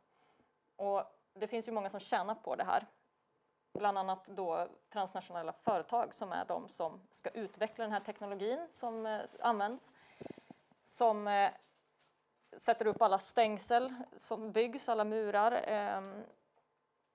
Och 0.76 1.19
det 1.32 1.46
finns 1.46 1.68
ju 1.68 1.72
många 1.72 1.90
som 1.90 2.00
tjänar 2.00 2.34
på 2.34 2.56
det 2.56 2.64
här. 2.64 2.86
Bland 3.72 3.98
annat 3.98 4.24
då 4.24 4.68
transnationella 4.92 5.52
företag 5.52 6.14
som 6.14 6.32
är 6.32 6.44
de 6.44 6.68
som 6.68 7.00
ska 7.10 7.30
utveckla 7.30 7.84
den 7.84 7.92
här 7.92 8.00
teknologin 8.00 8.68
som 8.72 9.06
eh, 9.06 9.20
används. 9.40 9.92
Som 10.82 11.28
eh, 11.28 11.50
sätter 12.56 12.86
upp 12.86 13.02
alla 13.02 13.18
stängsel 13.18 13.94
som 14.16 14.52
byggs, 14.52 14.88
alla 14.88 15.04
murar. 15.04 15.52
Eh, 15.52 16.22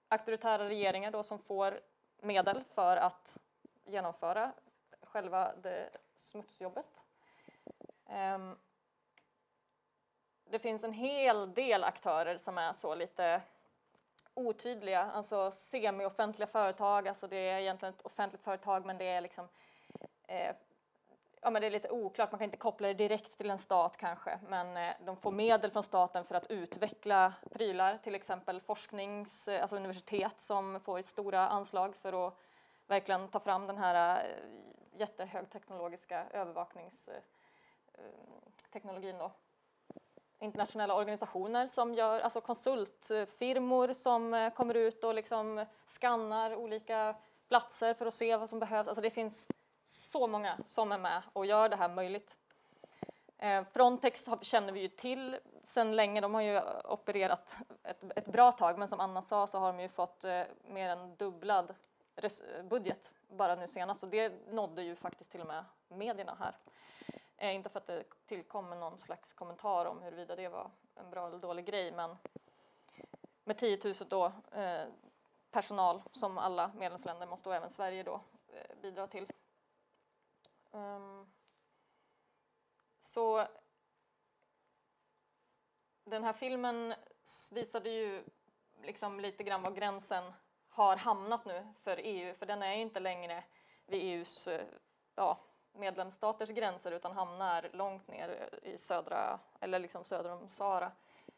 auktoritära 0.08 0.70
regeringar 0.70 1.12
då 1.12 1.24
som 1.24 1.40
får 1.40 1.80
medel 2.22 2.64
för 2.74 2.98
att 2.98 3.38
genomföra 3.86 4.52
själva 5.02 5.56
det 5.56 5.90
smutsjobbet. 6.16 7.02
Eh, 8.06 8.40
det 10.50 10.60
finns 10.60 10.84
en 10.84 10.94
hel 10.94 11.54
del 11.54 11.84
aktörer 11.84 12.38
som 12.38 12.58
är 12.58 12.74
så 12.74 12.96
lite 12.96 13.42
otydliga, 14.36 15.02
alltså 15.02 15.52
semi-offentliga 15.52 16.48
företag, 16.48 17.08
alltså 17.08 17.28
det 17.28 17.50
är 17.50 17.60
egentligen 17.60 17.94
ett 17.94 18.06
offentligt 18.06 18.44
företag 18.44 18.86
men 18.86 18.98
det 18.98 19.08
är 19.08 19.22
liksom 19.22 19.48
eh, 20.28 20.56
ja, 21.42 21.50
men 21.50 21.62
det 21.62 21.68
är 21.68 21.72
lite 21.72 21.90
oklart, 21.90 22.32
man 22.32 22.40
kan 22.40 22.46
inte 22.46 22.58
koppla 22.58 22.88
det 22.88 22.94
direkt 22.94 23.38
till 23.38 23.50
en 23.50 23.60
stat 23.60 23.98
kanske, 23.98 24.40
men 24.48 24.78
eh, 24.78 24.94
de 25.06 25.18
får 25.18 25.32
medel 25.32 25.72
från 25.72 25.84
staten 25.84 26.26
för 26.26 26.36
att 26.36 26.52
utveckla 26.52 27.34
prylar, 27.52 27.98
till 27.98 28.16
exempel 28.16 28.62
forsknings, 28.62 29.48
eh, 29.48 29.62
alltså 29.62 29.76
universitet 29.76 30.42
som 30.42 30.80
får 30.80 31.02
stora 31.02 31.48
anslag 31.48 31.96
för 31.96 32.28
att 32.28 32.34
verkligen 32.88 33.28
ta 33.28 33.40
fram 33.40 33.68
den 33.68 33.78
här 33.78 34.24
eh, 34.24 34.30
jättehögteknologiska 34.98 36.26
övervakningsteknologin 36.32 39.16
eh, 39.16 39.22
eh, 39.22 39.28
då. 39.28 39.32
Internationella 40.46 40.96
organisationer 40.96 41.68
som 41.68 41.94
gör, 41.94 42.20
alltså 42.20 42.42
konsultfirmor 42.42 43.94
som 43.94 44.34
eh, 44.34 44.54
kommer 44.54 44.74
ut 44.74 45.04
och 45.04 45.16
liksom 45.16 45.66
skannar 45.88 46.56
olika 46.56 47.16
platser 47.48 47.94
för 47.94 48.06
att 48.06 48.14
se 48.14 48.38
vad 48.38 48.50
som 48.50 48.60
behövs. 48.60 48.88
Alltså 48.88 49.02
det 49.02 49.10
finns 49.10 49.46
så 49.86 50.28
många 50.28 50.58
som 50.64 50.92
är 50.92 50.98
med 50.98 51.22
och 51.34 51.46
gör 51.46 51.70
det 51.70 51.76
här 51.76 51.90
möjligt. 51.90 52.38
Eh, 53.38 53.64
Frontex 53.74 54.26
känner 54.42 54.74
vi 54.74 54.80
ju 54.80 54.88
till 54.88 55.38
sedan 55.64 55.96
länge, 55.96 56.22
de 56.22 56.34
har 56.34 56.42
ju 56.42 56.62
opererat 56.84 57.58
ett, 57.84 58.04
ett 58.16 58.26
bra 58.26 58.52
tag 58.52 58.80
men 58.80 58.88
som 58.88 59.00
Anna 59.00 59.22
sa 59.22 59.48
så 59.48 59.60
har 59.60 59.74
de 59.74 59.80
ju 59.80 59.90
fått 59.90 60.24
eh, 60.24 60.42
mer 60.68 60.90
än 60.90 61.16
dubblad 61.16 61.74
budget 62.64 63.14
bara 63.30 63.56
nu 63.56 63.68
senast 63.68 64.04
och 64.04 64.10
det 64.10 64.34
nådde 64.52 64.84
ju 64.84 64.96
faktiskt 64.96 65.32
till 65.32 65.42
och 65.42 65.48
med 65.48 65.66
medierna 65.88 66.38
här. 66.40 66.56
Eh, 67.38 67.56
inte 67.56 67.70
för 67.70 67.80
att 67.80 67.88
det 67.88 68.04
tillkommer 68.26 68.76
någon 68.76 68.98
slags 68.98 69.34
kommentar 69.34 69.86
om 69.86 70.02
huruvida 70.02 70.36
det 70.36 70.50
var 70.50 70.72
en 70.96 71.10
bra 71.10 71.28
eller 71.28 71.40
dålig 71.40 71.66
grej 71.66 71.92
men 71.92 72.18
med 73.44 73.58
10 73.58 73.80
000 73.84 73.94
då, 74.10 74.26
eh, 74.52 74.88
personal 75.52 76.02
som 76.12 76.38
alla 76.38 76.72
medlemsländer 76.76 77.28
måste 77.28 77.50
och 77.50 77.56
även 77.56 77.72
Sverige 77.72 78.04
då 78.04 78.22
eh, 78.48 78.76
bidra 78.82 79.08
till. 79.08 79.28
Um, 80.72 81.32
så 83.00 83.48
den 86.04 86.24
här 86.24 86.34
filmen 86.34 86.96
visade 87.52 87.90
ju 87.90 88.24
liksom 88.82 89.20
lite 89.20 89.44
grann 89.44 89.62
var 89.62 89.72
gränsen 89.72 90.34
har 90.70 90.98
hamnat 90.98 91.46
nu 91.46 91.74
för 91.84 92.00
EU, 92.04 92.36
för 92.36 92.46
den 92.46 92.62
är 92.62 92.76
inte 92.76 93.00
längre 93.00 93.44
vid 93.86 94.02
EUs 94.02 94.48
eh, 94.48 94.66
ja, 95.16 95.45
medlemsstaters 95.78 96.50
gränser 96.50 96.92
utan 96.92 97.12
hamnar 97.12 97.70
långt 97.74 98.08
ner 98.08 98.50
i 98.62 98.78
södra, 98.78 99.40
eller 99.60 99.80
liksom 99.80 100.04
söder 100.04 100.32
om 100.32 100.50
Sahara. 100.50 100.92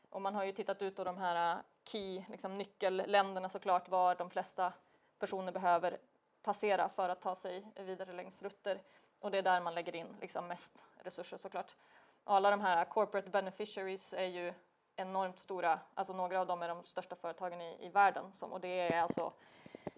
Och 0.09 0.21
man 0.21 0.35
har 0.35 0.43
ju 0.43 0.51
tittat 0.51 0.81
ut 0.81 0.95
på 0.95 1.03
de 1.03 1.17
här 1.17 1.55
äh, 1.55 1.61
key, 1.83 2.23
liksom 2.29 2.57
nyckelländerna 2.57 3.49
såklart, 3.49 3.89
var 3.89 4.15
de 4.15 4.29
flesta 4.29 4.73
personer 5.19 5.51
behöver 5.51 5.97
passera 6.43 6.89
för 6.89 7.09
att 7.09 7.21
ta 7.21 7.35
sig 7.35 7.71
vidare 7.75 8.13
längs 8.13 8.43
rutter. 8.43 8.81
Och 9.19 9.31
det 9.31 9.37
är 9.37 9.41
där 9.41 9.61
man 9.61 9.73
lägger 9.75 9.95
in 9.95 10.15
liksom 10.21 10.47
mest 10.47 10.83
resurser 10.95 11.37
såklart. 11.37 11.75
Och 12.23 12.35
alla 12.35 12.51
de 12.51 12.61
här 12.61 12.85
corporate 12.85 13.29
beneficiaries 13.29 14.13
är 14.13 14.25
ju 14.25 14.53
enormt 14.95 15.39
stora, 15.39 15.79
alltså 15.93 16.13
några 16.13 16.41
av 16.41 16.47
dem 16.47 16.61
är 16.61 16.67
de 16.67 16.83
största 16.83 17.15
företagen 17.15 17.61
i, 17.61 17.85
i 17.85 17.89
världen 17.89 18.33
som, 18.33 18.53
och 18.53 18.61
det 18.61 18.79
är 18.79 19.01
alltså 19.01 19.33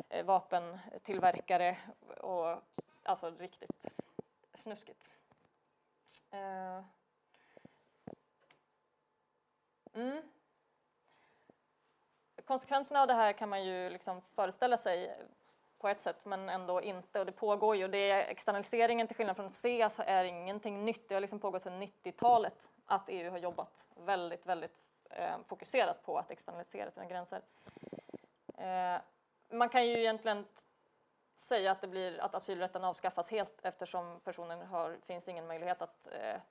äh, 0.10 0.26
vapentillverkare 0.26 1.78
och 2.22 2.58
alltså 3.04 3.30
riktigt 3.40 3.86
snuskigt. 4.60 5.12
Uh. 6.34 6.40
Eh, 6.40 6.84
mm. 9.94 10.22
Konsekvenserna 12.46 13.02
av 13.02 13.08
det 13.08 13.14
här 13.14 13.34
kan 13.34 13.50
man 13.50 13.66
ju 13.66 13.90
liksom 13.90 14.22
föreställa 14.36 14.78
sig 14.78 15.18
på 15.80 15.88
ett 15.88 16.02
sätt 16.02 16.26
men 16.26 16.50
ändå 16.50 16.82
inte 16.82 17.20
och 17.20 17.26
det 17.26 17.32
pågår 17.32 17.76
ju. 17.76 17.88
Det 17.88 18.12
är, 18.12 18.28
externaliseringen 18.28 19.08
till 19.08 19.16
skillnad 19.16 19.36
från 19.36 19.50
CES 19.50 20.00
är 20.00 20.24
ingenting 20.24 20.86
nytt. 20.86 21.10
Det 21.10 21.16
har 21.16 21.22
liksom 21.22 21.40
pågått 21.40 21.62
sedan 21.62 21.84
90-talet 21.84 22.70
att 22.86 23.10
EU 23.10 23.32
har 23.32 23.38
jobbat 23.38 23.86
väldigt, 23.96 24.46
väldigt 24.46 24.78
eh, 25.10 25.36
fokuserat 25.48 26.06
på 26.06 26.18
att 26.18 26.32
externalisera 26.32 26.92
sina 26.92 27.06
gränser. 27.06 27.42
Eh, 28.58 29.02
man 29.52 29.70
kan 29.70 29.88
ju 29.88 30.00
egentligen 30.00 30.46
säga 31.40 31.72
att 31.72 31.82
det 31.82 31.88
blir 31.88 32.20
att 32.20 32.36
asylrätten 32.36 32.84
avskaffas 32.84 33.32
helt 33.32 33.60
eftersom 33.64 34.20
personen 34.24 34.68
har, 34.68 34.98
finns 35.06 35.28
ingen 35.28 35.48
möjlighet 35.48 35.82
att 35.82 36.08
eh, 36.12 36.42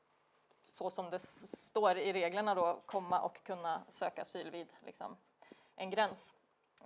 så 0.65 0.91
som 0.91 1.11
det 1.11 1.19
står 1.19 1.99
i 1.99 2.13
reglerna 2.13 2.55
då 2.55 2.83
komma 2.87 3.21
och 3.21 3.43
kunna 3.43 3.83
söka 3.89 4.23
asyl 4.23 4.51
vid 4.51 4.73
liksom, 4.85 5.17
en 5.77 5.91
gräns. 5.91 6.35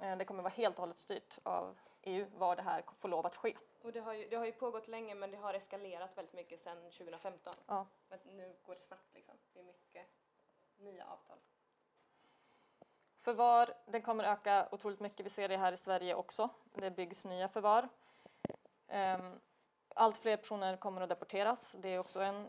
Eh, 0.01 0.17
det 0.17 0.25
kommer 0.25 0.43
vara 0.43 0.53
helt 0.53 0.75
och 0.75 0.81
hållet 0.81 0.99
styrt 0.99 1.39
av 1.43 1.79
EU 2.03 2.27
var 2.37 2.57
det 2.57 2.63
här 2.63 2.85
får 2.99 3.09
lov 3.09 3.27
att 3.27 3.37
ske. 3.37 3.57
Och 3.83 3.93
det 3.93 4.01
har, 4.01 4.13
ju, 4.13 4.29
det 4.29 4.37
har 4.37 4.47
ju 4.47 4.53
pågått 4.53 4.89
länge 4.89 5.15
men 5.15 5.31
det 5.31 5.37
har 5.37 5.55
eskalerat 5.55 6.19
väldigt 6.19 6.35
mycket 6.35 6.61
sedan 6.61 6.91
2015. 6.91 7.53
Ja. 7.67 7.87
Men 8.09 8.19
nu 8.25 8.57
går 8.67 8.75
det 8.75 8.81
snabbt 8.81 9.15
liksom. 9.15 9.35
Det 9.53 9.61
är 9.61 9.65
mycket 9.65 10.07
nya 10.77 11.07
avtal. 11.07 11.39
Förvar, 13.23 13.75
det 13.87 14.01
kommer 14.01 14.25
öka 14.25 14.69
otroligt 14.71 15.01
mycket. 15.01 15.27
Vi 15.27 15.31
ser 15.31 15.49
det 15.49 15.57
här 15.57 15.73
i 15.73 15.77
Sverige 15.77 16.15
också. 16.15 16.49
Det 16.75 16.91
byggs 16.91 17.25
nya 17.25 17.49
förvar. 17.49 17.89
Ehm, 18.89 19.41
allt 19.95 20.17
fler 20.17 20.37
personer 20.37 20.77
kommer 20.77 21.01
att 21.01 21.09
deporteras. 21.09 21.77
Det 21.79 21.89
är 21.89 21.99
också 21.99 22.21
en 22.21 22.49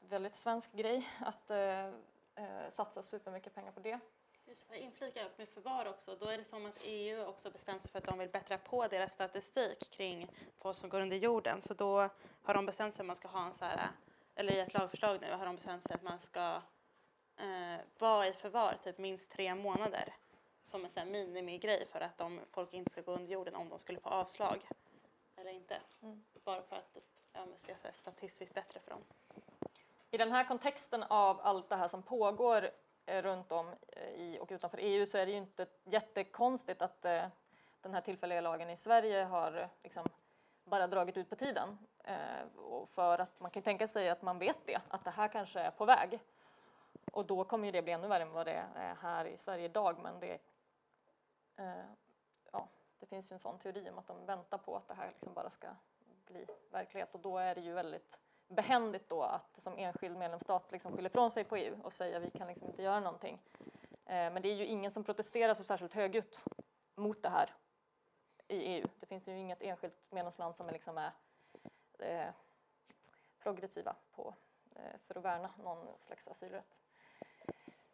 väldigt 0.00 0.36
svensk 0.36 0.72
grej 0.72 1.08
att 1.20 1.50
eh, 1.50 1.86
eh, 2.34 2.68
satsa 2.68 3.02
supermycket 3.02 3.54
pengar 3.54 3.72
på 3.72 3.80
det. 3.80 3.98
Just 4.46 4.68
för 4.68 4.74
inflika 4.74 5.20
med 5.36 5.48
förvar 5.48 5.86
också, 5.86 6.16
då 6.16 6.26
är 6.26 6.38
det 6.38 6.44
som 6.44 6.66
att 6.66 6.78
EU 6.82 7.24
också 7.24 7.50
bestämt 7.50 7.82
sig 7.82 7.90
för 7.90 7.98
att 7.98 8.04
de 8.04 8.18
vill 8.18 8.28
bättra 8.28 8.58
på 8.58 8.88
deras 8.88 9.12
statistik 9.12 9.90
kring 9.90 10.30
folk 10.58 10.76
som 10.76 10.88
går 10.88 11.00
under 11.00 11.16
jorden. 11.16 11.60
Så 11.60 11.74
då 11.74 12.08
har 12.42 12.54
de 12.54 12.66
bestämt 12.66 12.94
sig 12.94 13.02
att 13.02 13.06
man 13.06 13.16
ska 13.16 13.28
ha 13.28 13.46
en 13.46 13.54
så 13.54 13.64
här, 13.64 13.90
eller 14.34 14.52
i 14.52 14.60
ett 14.60 14.74
lagförslag 14.74 15.20
nu 15.20 15.32
har 15.32 15.46
de 15.46 15.56
bestämt 15.56 15.82
sig 15.82 15.94
att 15.94 16.02
man 16.02 16.18
ska 16.18 16.60
eh, 17.36 17.80
vara 17.98 18.26
i 18.26 18.32
förvar 18.32 18.78
typ 18.84 18.98
minst 18.98 19.30
tre 19.30 19.54
månader 19.54 20.14
som 20.64 20.84
en 20.84 20.90
sån 20.90 21.10
minimigrej 21.10 21.86
för 21.92 22.00
att 22.00 22.18
de, 22.18 22.40
folk 22.50 22.74
inte 22.74 22.90
ska 22.90 23.02
gå 23.02 23.12
under 23.12 23.32
jorden 23.32 23.54
om 23.54 23.68
de 23.68 23.78
skulle 23.78 24.00
få 24.00 24.08
avslag 24.08 24.68
eller 25.36 25.50
inte. 25.50 25.76
Mm. 26.02 26.24
Bara 26.44 26.62
för 26.62 26.76
att 26.76 26.96
ja, 27.32 27.40
men 27.40 27.54
det 27.66 27.84
vara 27.84 27.92
statistiskt 27.92 28.54
bättre 28.54 28.80
för 28.80 28.90
dem. 28.90 29.00
I 30.10 30.16
den 30.16 30.32
här 30.32 30.44
kontexten 30.44 31.02
av 31.02 31.40
allt 31.42 31.68
det 31.68 31.76
här 31.76 31.88
som 31.88 32.02
pågår 32.02 32.70
eh, 33.06 33.22
runt 33.22 33.52
om 33.52 33.68
eh, 33.88 34.08
i 34.08 34.38
och 34.40 34.48
utanför 34.50 34.78
EU 34.82 35.06
så 35.06 35.18
är 35.18 35.26
det 35.26 35.32
ju 35.32 35.38
inte 35.38 35.66
jättekonstigt 35.84 36.82
att 36.82 37.04
eh, 37.04 37.26
den 37.80 37.94
här 37.94 38.00
tillfälliga 38.00 38.40
lagen 38.40 38.70
i 38.70 38.76
Sverige 38.76 39.24
har 39.24 39.68
liksom 39.82 40.06
bara 40.64 40.86
dragit 40.86 41.16
ut 41.16 41.30
på 41.30 41.36
tiden. 41.36 41.78
Och 42.56 42.88
för 42.88 43.18
att 43.18 43.40
man 43.40 43.50
kan 43.50 43.62
tänka 43.62 43.88
sig 43.88 44.10
att 44.10 44.22
man 44.22 44.38
vet 44.38 44.56
det, 44.66 44.80
att 44.88 45.04
det 45.04 45.10
här 45.10 45.28
kanske 45.28 45.60
är 45.60 45.70
på 45.70 45.84
väg. 45.84 46.20
Och 47.16 47.26
då 47.26 47.44
kommer 47.44 47.66
ju 47.66 47.72
det 47.72 47.82
bli 47.82 47.92
ännu 47.92 48.08
värre 48.08 48.22
än 48.22 48.32
vad 48.32 48.46
det 48.46 48.66
är 48.74 48.94
här 48.94 49.24
i 49.24 49.36
Sverige 49.36 49.64
idag. 49.64 49.98
Men 50.02 50.20
det, 50.20 50.38
eh, 51.56 51.84
ja, 52.52 52.68
det 52.98 53.06
finns 53.06 53.30
ju 53.30 53.34
en 53.34 53.40
sån 53.40 53.58
teori 53.58 53.90
om 53.90 53.98
att 53.98 54.06
de 54.06 54.26
väntar 54.26 54.58
på 54.58 54.76
att 54.76 54.88
det 54.88 54.94
här 54.94 55.08
liksom 55.08 55.34
bara 55.34 55.50
ska 55.50 55.68
bli 56.26 56.46
verklighet. 56.70 57.14
Och 57.14 57.20
då 57.20 57.38
är 57.38 57.54
det 57.54 57.60
ju 57.60 57.72
väldigt 57.72 58.18
behändigt 58.48 59.08
då 59.08 59.22
att 59.22 59.62
som 59.62 59.78
enskild 59.78 60.18
medlemsstat 60.18 60.72
liksom 60.72 60.92
skylla 60.92 61.06
ifrån 61.06 61.30
sig 61.30 61.44
på 61.44 61.56
EU 61.56 61.76
och 61.82 61.92
säga 61.92 62.18
vi 62.18 62.30
kan 62.30 62.48
liksom 62.48 62.68
inte 62.68 62.82
göra 62.82 63.00
någonting. 63.00 63.42
Eh, 64.04 64.32
men 64.32 64.42
det 64.42 64.48
är 64.48 64.54
ju 64.54 64.66
ingen 64.66 64.90
som 64.90 65.04
protesterar 65.04 65.54
så 65.54 65.64
särskilt 65.64 65.94
högljutt 65.94 66.44
mot 66.94 67.22
det 67.22 67.28
här 67.28 67.54
i 68.48 68.56
EU. 68.56 68.88
Det 69.00 69.06
finns 69.06 69.28
ju 69.28 69.38
inget 69.38 69.62
enskilt 69.62 70.10
medlemsland 70.10 70.56
som 70.56 70.68
är, 70.68 70.72
liksom 70.72 70.98
är 70.98 71.12
eh, 71.98 72.34
progressiva 73.38 73.96
på, 74.12 74.34
eh, 74.74 74.98
för 75.06 75.18
att 75.18 75.24
värna 75.24 75.50
någon 75.58 75.98
slags 75.98 76.28
asylrätt. 76.28 76.80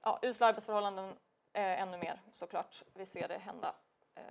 Ja, 0.04 0.18
usla 0.22 0.46
arbetsförhållanden 0.46 1.10
eh, 1.52 1.82
ännu 1.82 1.98
mer 1.98 2.20
såklart. 2.32 2.82
Vi 2.94 3.06
ser 3.06 3.28
det 3.28 3.38
hända. 3.38 3.74
Eh, 4.14 4.24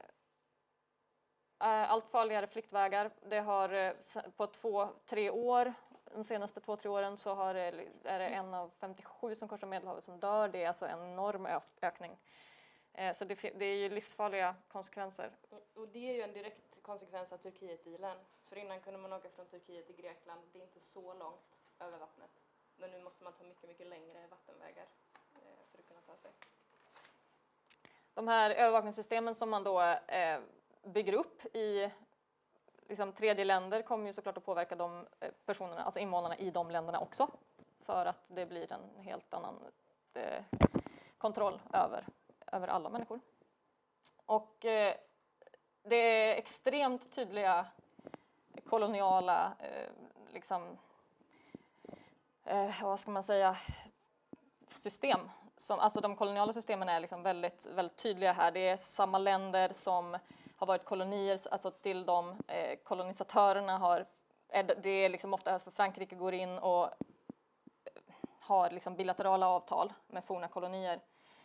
eh 1.59 1.91
allt 1.91 2.07
farligare 2.07 2.47
flyktvägar. 2.47 3.11
Det 3.21 3.39
har 3.39 3.69
eh, 3.69 3.93
på 4.37 4.47
två, 4.47 4.87
tre 5.05 5.29
år, 5.29 5.73
de 6.13 6.23
senaste 6.23 6.59
två, 6.61 6.75
tre 6.75 6.89
åren 6.89 7.17
så 7.17 7.33
har 7.33 7.53
det, 7.53 7.87
är 8.03 8.19
det 8.19 8.27
en 8.27 8.53
av 8.53 8.71
57 8.79 9.35
som 9.35 9.47
korsar 9.47 9.67
Medelhavet 9.67 10.03
som 10.03 10.19
dör. 10.19 10.49
Det 10.49 10.63
är 10.63 10.67
alltså 10.67 10.85
en 10.85 11.11
enorm 11.11 11.47
ökning. 11.81 12.17
Eh, 12.93 13.15
Så 13.15 13.25
det, 13.25 13.35
det 13.35 13.65
är 13.65 13.75
ju 13.77 13.89
livsfarliga 13.89 14.55
konsekvenser. 14.67 15.31
Och- 15.49 15.67
Och 15.73 15.87
det 15.87 16.09
är 16.09 16.13
ju 16.13 16.21
en 16.21 16.33
direkt 16.33 16.81
konsekvens 16.81 17.31
av 17.31 17.37
Turkiet-dealen. 17.37 18.17
För 18.45 18.55
innan 18.57 18.79
kunde 18.79 18.99
man 18.99 19.13
åka 19.13 19.29
från 19.29 19.45
Turkiet 19.45 19.85
till 19.85 19.95
Grekland. 19.95 20.41
Det 20.53 20.59
är 20.59 20.63
inte 20.63 20.79
så 20.79 21.13
långt 21.13 21.57
över 21.79 21.97
vattnet. 21.97 22.31
Men 22.75 22.91
nu 22.91 22.99
måste 23.03 23.23
man 23.23 23.33
ta 23.33 23.43
mycket, 23.43 23.69
mycket 23.69 23.87
längre 23.87 24.27
vattenvägar 24.27 24.85
sig. 26.17 26.31
De 28.13 28.27
här 28.27 28.49
övervakningssystemen 28.49 29.35
som 29.35 29.49
man 29.49 29.63
då 29.63 29.81
eh, 29.81 30.39
bygger 30.83 31.13
upp 31.13 31.55
i 31.55 31.91
liksom, 32.87 33.11
tredje 33.11 33.45
länder 33.45 33.81
kommer 33.81 34.07
ju 34.07 34.13
såklart 34.13 34.37
att 34.37 34.45
påverka 34.45 34.75
de 34.75 35.07
eh, 35.19 35.31
personerna, 35.45 35.83
alltså 35.83 35.99
invånarna 35.99 36.37
i 36.37 36.51
de 36.51 36.71
länderna 36.71 36.99
också. 36.99 37.27
För 37.85 38.05
att 38.05 38.27
det 38.27 38.45
blir 38.45 38.73
en 38.73 39.03
helt 39.03 39.33
annan 39.33 39.59
eh, 40.13 40.43
kontroll 41.17 41.61
över, 41.73 42.05
över 42.51 42.67
alla 42.67 42.89
människor. 42.89 43.19
Och 44.25 44.65
eh, 44.65 44.95
det 45.83 45.95
är 45.95 46.35
extremt 46.35 47.11
tydliga 47.11 47.67
koloniala, 48.69 49.53
eh, 49.59 49.89
liksom, 50.33 50.77
eh, 52.43 52.83
vad 52.83 52.99
ska 52.99 53.11
man 53.11 53.23
säga, 53.23 53.57
system. 54.69 55.19
Som, 55.61 55.79
alltså 55.79 56.01
de 56.01 56.15
koloniala 56.15 56.53
systemen 56.53 56.89
är 56.89 56.99
liksom 56.99 57.23
väldigt, 57.23 57.65
väldigt 57.65 57.97
tydliga 57.97 58.33
här. 58.33 58.51
Det 58.51 58.67
är 58.67 58.77
samma 58.77 59.17
länder 59.17 59.69
som 59.73 60.17
har 60.57 60.67
varit 60.67 60.85
kolonier 60.85 61.39
alltså 61.51 61.71
till 61.71 62.05
de 62.05 62.29
eh, 62.47 62.77
kolonisatörerna 62.83 63.77
har, 63.77 64.05
är, 64.49 64.63
det- 64.63 64.89
är 64.89 65.09
liksom 65.09 65.33
ofta 65.33 65.59
för 65.59 65.71
Frankrike 65.71 66.15
går 66.15 66.33
in 66.33 66.57
och 66.57 66.83
eh, 66.85 66.91
har 68.39 68.69
liksom 68.69 68.95
bilaterala 68.95 69.47
avtal 69.47 69.93
med 70.07 70.23
forna 70.25 70.47
kolonier 70.47 70.99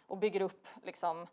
och 0.07 0.16
bygger 0.16 0.40
upp 0.40 0.66
liksom 0.83 1.26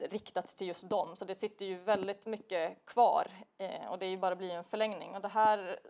riktat 0.00 0.46
till 0.46 0.66
just 0.68 0.88
dem. 0.88 1.16
Så 1.16 1.24
det 1.24 1.34
sitter 1.34 1.66
ju 1.66 1.74
väldigt 1.78 2.26
mycket 2.26 2.86
kvar 2.86 3.26
eh, 3.58 3.86
och 3.90 3.98
det 3.98 4.06
är 4.06 4.10
ju 4.10 4.16
bara 4.18 4.36
blir 4.36 4.54
en 4.54 4.64
förlängning. 4.64 5.14
Och 5.14 5.20
det 5.22 5.28
här 5.28 5.80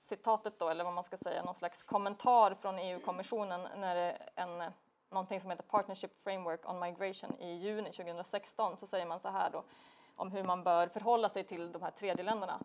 citatet 0.00 0.58
då, 0.58 0.68
eller 0.68 0.84
vad 0.84 0.92
man 0.92 1.04
ska 1.04 1.16
säga, 1.16 1.42
någon 1.42 1.54
slags 1.54 1.82
kommentar 1.82 2.54
från 2.54 2.78
EU-kommissionen 2.78 3.68
när 3.76 3.94
det 3.94 4.00
är 4.34 4.42
en, 4.42 4.72
någonting 5.10 5.40
som 5.40 5.50
heter 5.50 5.62
Partnership 5.62 6.22
Framework 6.24 6.68
on 6.68 6.78
Migration 6.78 7.40
i 7.40 7.52
juni 7.52 7.92
2016 7.92 8.76
så 8.76 8.86
säger 8.86 9.06
man 9.06 9.20
så 9.20 9.28
här 9.28 9.50
då 9.50 9.64
om 10.16 10.32
hur 10.32 10.44
man 10.44 10.64
bör 10.64 10.88
förhålla 10.88 11.28
sig 11.28 11.44
till 11.44 11.72
de 11.72 11.82
här 11.82 11.90
tredjeländerna. 11.90 12.60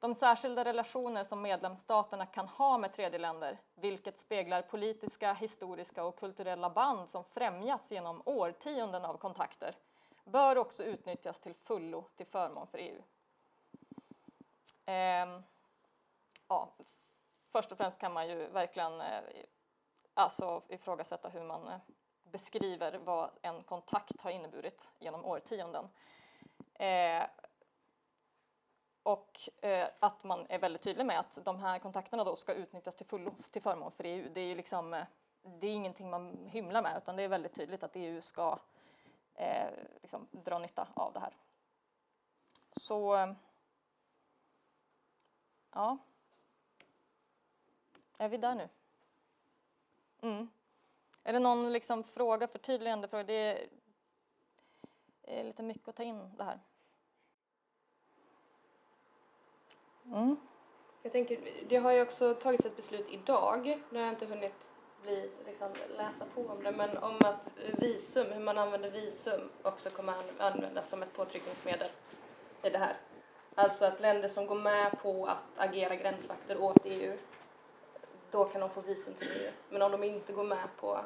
De 0.00 0.14
särskilda 0.14 0.64
relationer 0.64 1.24
som 1.24 1.42
medlemsstaterna 1.42 2.26
kan 2.26 2.48
ha 2.48 2.78
med 2.78 2.92
tredjeländer, 2.92 3.58
vilket 3.74 4.20
speglar 4.20 4.62
politiska, 4.62 5.32
historiska 5.32 6.04
och 6.04 6.16
kulturella 6.16 6.70
band 6.70 7.08
som 7.08 7.24
främjats 7.24 7.92
genom 7.92 8.22
årtionden 8.24 9.04
av 9.04 9.16
kontakter, 9.16 9.76
bör 10.24 10.58
också 10.58 10.84
utnyttjas 10.84 11.40
till 11.40 11.54
fullo 11.54 12.04
till 12.16 12.26
förmån 12.26 12.66
för 12.66 12.78
EU. 12.78 13.02
Eh, 14.94 15.40
ja, 16.50 16.68
först 17.52 17.72
och 17.72 17.78
främst 17.78 17.98
kan 17.98 18.12
man 18.12 18.28
ju 18.28 18.46
verkligen 18.46 19.00
eh, 19.00 19.22
alltså 20.14 20.62
ifrågasätta 20.68 21.28
hur 21.28 21.42
man 21.42 21.68
eh, 21.68 21.78
beskriver 22.22 22.98
vad 22.98 23.30
en 23.42 23.62
kontakt 23.62 24.20
har 24.20 24.30
inneburit 24.30 24.90
genom 24.98 25.24
årtionden. 25.24 25.88
Eh, 26.74 27.22
och 29.02 29.40
eh, 29.64 29.88
att 30.00 30.24
man 30.24 30.46
är 30.48 30.58
väldigt 30.58 30.82
tydlig 30.82 31.06
med 31.06 31.18
att 31.20 31.44
de 31.44 31.58
här 31.58 31.78
kontakterna 31.78 32.24
då 32.24 32.36
ska 32.36 32.54
utnyttjas 32.54 32.94
till 32.94 33.06
fullo 33.06 33.34
till 33.50 33.62
förmån 33.62 33.92
för 33.92 34.04
EU. 34.04 34.30
Det 34.34 34.40
är 34.40 34.46
ju 34.46 34.54
liksom, 34.54 34.94
eh, 34.94 35.04
det 35.42 35.66
är 35.66 35.72
ingenting 35.72 36.10
man 36.10 36.46
hymlar 36.46 36.82
med 36.82 36.96
utan 36.96 37.16
det 37.16 37.22
är 37.22 37.28
väldigt 37.28 37.54
tydligt 37.54 37.82
att 37.82 37.96
EU 37.96 38.22
ska 38.22 38.58
eh, 39.34 39.70
liksom 40.02 40.28
dra 40.30 40.58
nytta 40.58 40.88
av 40.94 41.12
det 41.12 41.20
här. 41.20 41.36
Så 42.76 43.34
ja, 45.72 45.98
är 48.20 48.28
vi 48.28 48.36
där 48.36 48.54
nu? 48.54 48.68
Mm. 50.22 50.48
Är 51.24 51.32
det 51.32 51.38
någon 51.38 51.72
liksom 51.72 52.04
fråga, 52.04 52.48
förtydligande 52.48 53.08
fråga? 53.08 53.24
Det 53.24 53.68
är 55.22 55.44
lite 55.44 55.62
mycket 55.62 55.88
att 55.88 55.96
ta 55.96 56.02
in 56.02 56.36
det 56.36 56.44
här. 56.44 56.60
Mm. 60.04 60.36
Jag 61.02 61.12
tänker, 61.12 61.40
det 61.68 61.76
har 61.76 61.92
ju 61.92 62.02
också 62.02 62.34
tagits 62.34 62.64
ett 62.64 62.76
beslut 62.76 63.08
idag, 63.10 63.82
nu 63.90 63.98
har 63.98 64.06
jag 64.06 64.14
inte 64.14 64.26
hunnit 64.26 64.70
bli, 65.02 65.30
liksom, 65.46 65.72
läsa 65.96 66.24
på 66.34 66.46
om 66.46 66.62
det, 66.62 66.72
men 66.72 66.98
om 66.98 67.16
att 67.24 67.48
visum, 67.78 68.32
hur 68.32 68.40
man 68.40 68.58
använder 68.58 68.90
visum 68.90 69.50
också 69.62 69.90
kommer 69.90 70.12
att 70.12 70.40
användas 70.40 70.88
som 70.88 71.02
ett 71.02 71.12
påtryckningsmedel 71.12 71.90
i 72.62 72.70
det 72.70 72.78
här. 72.78 72.96
Alltså 73.54 73.84
att 73.84 74.00
länder 74.00 74.28
som 74.28 74.46
går 74.46 74.60
med 74.60 74.98
på 75.02 75.26
att 75.26 75.44
agera 75.56 75.96
gränsvakter 75.96 76.62
åt 76.62 76.78
EU, 76.84 77.18
då 78.30 78.44
kan 78.44 78.60
de 78.60 78.70
få 78.70 78.80
visum 78.80 79.14
till 79.14 79.30
EU. 79.30 79.52
Men 79.68 79.82
om 79.82 79.92
de 79.92 80.04
inte 80.04 80.32
går 80.32 80.44
med 80.44 80.68
på 80.76 81.04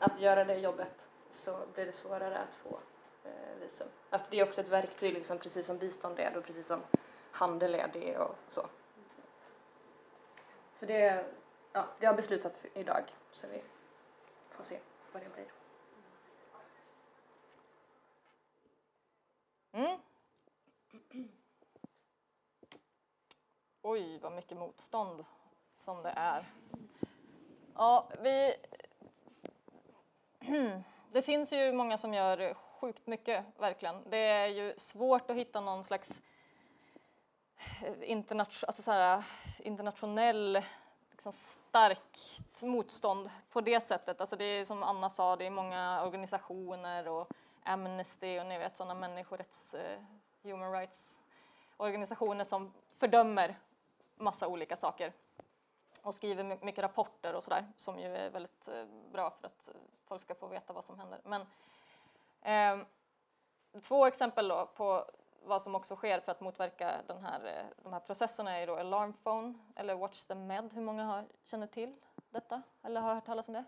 att 0.00 0.20
göra 0.20 0.44
det 0.44 0.58
jobbet 0.58 1.06
så 1.30 1.58
blir 1.74 1.86
det 1.86 1.92
svårare 1.92 2.38
att 2.38 2.54
få 2.54 2.78
eh, 3.24 3.60
visum. 3.60 3.88
Att 4.10 4.30
det 4.30 4.40
är 4.40 4.48
också 4.48 4.60
ett 4.60 4.68
verktyg, 4.68 5.14
liksom, 5.14 5.38
precis 5.38 5.66
som 5.66 5.78
bistånd 5.78 6.18
är 6.18 6.36
och 6.36 6.44
precis 6.44 6.66
som 6.66 6.82
handel 7.30 7.74
är 7.74 7.90
det 7.92 8.18
och 8.18 8.36
så. 8.48 8.66
För 10.74 10.86
det, 10.86 11.24
ja, 11.72 11.84
det 11.98 12.06
har 12.06 12.14
beslutats 12.14 12.66
idag 12.74 13.04
så 13.32 13.46
vi 13.46 13.62
får 14.50 14.64
se 14.64 14.78
vad 15.12 15.22
det 15.22 15.28
blir. 15.34 15.52
Mm. 19.72 19.98
Oj, 23.82 24.18
vad 24.18 24.32
mycket 24.32 24.58
motstånd 24.58 25.24
som 25.84 26.02
det 26.02 26.12
är. 26.16 26.44
Ja, 27.74 28.08
vi... 28.22 28.54
Det 31.12 31.22
finns 31.22 31.52
ju 31.52 31.72
många 31.72 31.98
som 31.98 32.14
gör 32.14 32.54
sjukt 32.54 33.06
mycket, 33.06 33.44
verkligen. 33.58 34.10
Det 34.10 34.16
är 34.16 34.46
ju 34.46 34.74
svårt 34.76 35.30
att 35.30 35.36
hitta 35.36 35.60
någon 35.60 35.84
slags 35.84 36.20
eh, 37.82 38.10
internation, 38.10 38.66
alltså 38.66 38.82
så 38.82 38.90
här, 38.90 39.24
internationell 39.58 40.62
liksom 41.10 41.32
starkt 41.32 42.62
motstånd 42.62 43.30
på 43.50 43.60
det 43.60 43.80
sättet. 43.80 44.20
Alltså 44.20 44.36
det 44.36 44.44
är 44.44 44.64
som 44.64 44.82
Anna 44.82 45.10
sa, 45.10 45.36
det 45.36 45.46
är 45.46 45.50
många 45.50 46.04
organisationer 46.04 47.08
och 47.08 47.30
Amnesty 47.62 48.38
och 48.38 48.46
ni 48.46 48.58
vet 48.58 48.76
sådana 48.76 48.94
människorätts, 48.94 49.74
eh, 49.74 50.00
human 50.42 50.72
rights 50.72 51.18
organisationer 51.76 52.44
som 52.44 52.72
fördömer 52.98 53.58
massa 54.16 54.46
olika 54.46 54.76
saker 54.76 55.12
och 56.02 56.14
skriver 56.14 56.64
mycket 56.64 56.84
rapporter 56.84 57.34
och 57.34 57.44
sådär 57.44 57.66
som 57.76 57.98
ju 57.98 58.16
är 58.16 58.30
väldigt 58.30 58.68
eh, 58.68 58.84
bra 59.12 59.30
för 59.30 59.46
att 59.46 59.68
eh, 59.68 59.74
folk 60.04 60.22
ska 60.22 60.34
få 60.34 60.46
veta 60.46 60.72
vad 60.72 60.84
som 60.84 60.98
händer. 60.98 61.20
Men 61.24 61.42
eh, 62.42 62.86
två 63.80 64.06
exempel 64.06 64.48
då 64.48 64.66
på 64.66 65.04
vad 65.44 65.62
som 65.62 65.74
också 65.74 65.96
sker 65.96 66.20
för 66.20 66.32
att 66.32 66.40
motverka 66.40 67.02
den 67.06 67.24
här, 67.24 67.46
eh, 67.46 67.82
de 67.82 67.92
här 67.92 68.00
processerna 68.00 68.58
är 68.58 68.66
då 68.66 68.76
Alarm 68.76 69.12
Phone 69.12 69.54
eller 69.76 69.94
Watch 69.94 70.24
the 70.24 70.34
Med. 70.34 70.72
Hur 70.72 70.82
många 70.82 71.04
har, 71.04 71.24
känner 71.44 71.66
till 71.66 71.96
detta 72.30 72.62
eller 72.82 73.00
har 73.00 73.14
hört 73.14 73.26
talas 73.26 73.48
om 73.48 73.54
det? 73.54 73.64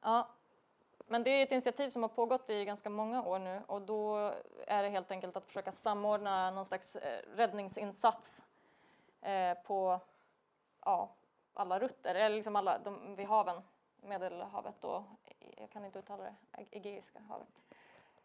Ja, 0.00 0.28
men 1.06 1.22
det 1.22 1.30
är 1.30 1.42
ett 1.42 1.52
initiativ 1.52 1.90
som 1.90 2.02
har 2.02 2.08
pågått 2.08 2.50
i 2.50 2.64
ganska 2.64 2.90
många 2.90 3.22
år 3.22 3.38
nu 3.38 3.62
och 3.66 3.82
då 3.82 4.32
är 4.66 4.82
det 4.82 4.88
helt 4.88 5.10
enkelt 5.10 5.36
att 5.36 5.46
försöka 5.46 5.72
samordna 5.72 6.50
någon 6.50 6.66
slags 6.66 6.96
räddningsinsats 7.36 8.42
eh, 9.20 9.54
på 9.54 10.00
ja, 10.84 11.14
alla 11.54 11.78
rutter, 11.78 12.14
eller 12.14 12.36
liksom 12.36 12.56
alla 12.56 12.78
de, 12.78 13.16
vid 13.16 13.26
haven, 13.26 13.62
Medelhavet 13.96 14.84
och 14.84 15.02
jag 15.56 15.70
kan 15.70 15.84
inte 15.84 15.98
uttala 15.98 16.22
det, 16.22 16.34
Egeiska 16.70 17.20
havet. 17.20 17.48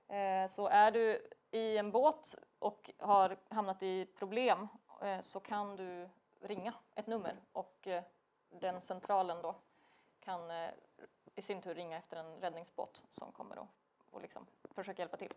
Eh, 0.07 0.55
så 0.55 0.67
är 0.67 0.91
du 0.91 1.27
i 1.51 1.77
en 1.77 1.91
båt 1.91 2.35
och 2.59 2.91
har 2.97 3.37
hamnat 3.49 3.83
i 3.83 4.05
problem 4.05 4.67
eh, 5.01 5.21
så 5.21 5.39
kan 5.39 5.75
du 5.75 6.09
ringa 6.41 6.73
ett 6.95 7.07
nummer 7.07 7.35
och 7.51 7.87
eh, 7.87 8.03
den 8.49 8.81
centralen 8.81 9.41
då 9.41 9.55
kan 10.19 10.51
eh, 10.51 10.69
i 11.35 11.41
sin 11.41 11.61
tur 11.61 11.75
ringa 11.75 11.97
efter 11.97 12.17
en 12.17 12.41
räddningsbåt 12.41 13.03
som 13.09 13.31
kommer 13.31 13.59
och, 13.59 13.67
och 14.11 14.21
liksom 14.21 14.45
försöka 14.63 15.01
hjälpa 15.01 15.17
till. 15.17 15.33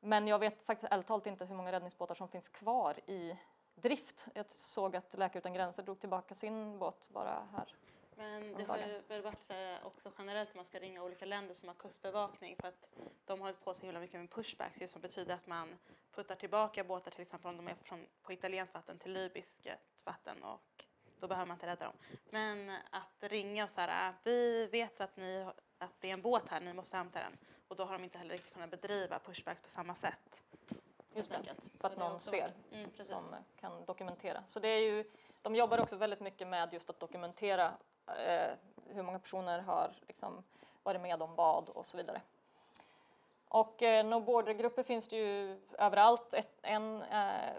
Men 0.00 0.28
jag 0.28 0.38
vet 0.38 0.62
faktiskt 0.62 0.92
ärligt 0.92 1.06
talat 1.06 1.26
inte 1.26 1.44
hur 1.44 1.54
många 1.54 1.72
räddningsbåtar 1.72 2.14
som 2.14 2.28
finns 2.28 2.48
kvar 2.48 3.00
i 3.06 3.38
drift. 3.74 4.28
Jag 4.34 4.50
såg 4.50 4.96
att 4.96 5.14
Läkare 5.18 5.38
utan 5.38 5.54
gränser 5.54 5.82
drog 5.82 6.00
tillbaka 6.00 6.34
sin 6.34 6.78
båt 6.78 7.08
bara 7.12 7.48
här 7.52 7.74
men 8.16 8.54
det 8.54 8.64
har 8.64 8.78
ju 8.78 9.00
väl 9.08 9.22
varit 9.22 9.42
så 9.42 9.52
här 9.52 9.84
också 9.84 10.12
generellt 10.18 10.48
att 10.48 10.56
man 10.56 10.64
ska 10.64 10.78
ringa 10.78 11.02
olika 11.02 11.24
länder 11.24 11.54
som 11.54 11.68
har 11.68 11.74
kustbevakning 11.74 12.56
för 12.56 12.68
att 12.68 12.88
de 13.24 13.40
har 13.40 13.46
hållit 13.46 13.64
på 13.64 13.74
så 13.74 13.80
himla 13.82 14.00
mycket 14.00 14.20
med 14.20 14.30
pushbacks 14.30 14.80
just 14.80 14.92
som 14.92 15.02
betyder 15.02 15.34
att 15.34 15.46
man 15.46 15.78
puttar 16.14 16.34
tillbaka 16.34 16.84
båtar 16.84 17.10
till 17.10 17.22
exempel 17.22 17.50
om 17.50 17.56
de 17.56 17.68
är 17.68 17.74
från, 17.74 18.06
på 18.22 18.32
italienskt 18.32 18.74
vatten 18.74 18.98
till 18.98 19.12
libyskt 19.12 19.66
vatten 20.04 20.42
och 20.42 20.84
då 21.20 21.28
behöver 21.28 21.46
man 21.46 21.54
inte 21.54 21.66
rädda 21.66 21.84
dem. 21.84 21.94
Men 22.30 22.70
att 22.90 23.16
ringa 23.20 23.64
och 23.64 23.70
så 23.70 23.80
här, 23.80 24.08
ah, 24.08 24.14
vi 24.24 24.66
vet 24.66 25.00
att, 25.00 25.16
ni, 25.16 25.46
att 25.78 26.00
det 26.00 26.08
är 26.08 26.12
en 26.12 26.22
båt 26.22 26.48
här, 26.48 26.60
ni 26.60 26.72
måste 26.72 26.96
hämta 26.96 27.18
den. 27.18 27.38
Och 27.68 27.76
då 27.76 27.84
har 27.84 27.92
de 27.92 28.04
inte 28.04 28.18
heller 28.18 28.32
riktigt 28.32 28.52
kunnat 28.52 28.70
bedriva 28.70 29.18
pushbacks 29.18 29.62
på 29.62 29.68
samma 29.68 29.94
sätt. 29.94 30.40
Just 31.14 31.30
det, 31.30 31.54
för 31.80 31.88
att 31.88 31.96
någon 31.96 32.20
ser 32.20 32.52
mm, 32.72 32.90
som 33.00 33.24
kan 33.60 33.84
dokumentera. 33.84 34.42
Så 34.46 34.60
det 34.60 34.68
är 34.68 34.80
ju, 34.80 35.04
de 35.42 35.54
jobbar 35.54 35.80
också 35.80 35.96
väldigt 35.96 36.20
mycket 36.20 36.48
med 36.48 36.72
just 36.72 36.90
att 36.90 37.00
dokumentera 37.00 37.72
eh, 38.06 38.50
hur 38.86 39.02
många 39.02 39.18
personer 39.18 39.58
har 39.58 39.92
liksom 40.06 40.44
varit 40.82 41.00
med 41.00 41.22
om 41.22 41.34
vad 41.34 41.68
och 41.68 41.86
så 41.86 41.96
vidare. 41.96 42.20
Och 43.48 43.82
eh, 43.82 44.06
no 44.06 44.20
border-grupper 44.20 44.82
finns 44.82 45.08
det 45.08 45.16
ju 45.16 45.60
överallt. 45.78 46.34
Ett, 46.34 46.58
en 46.62 47.02
eh, 47.02 47.54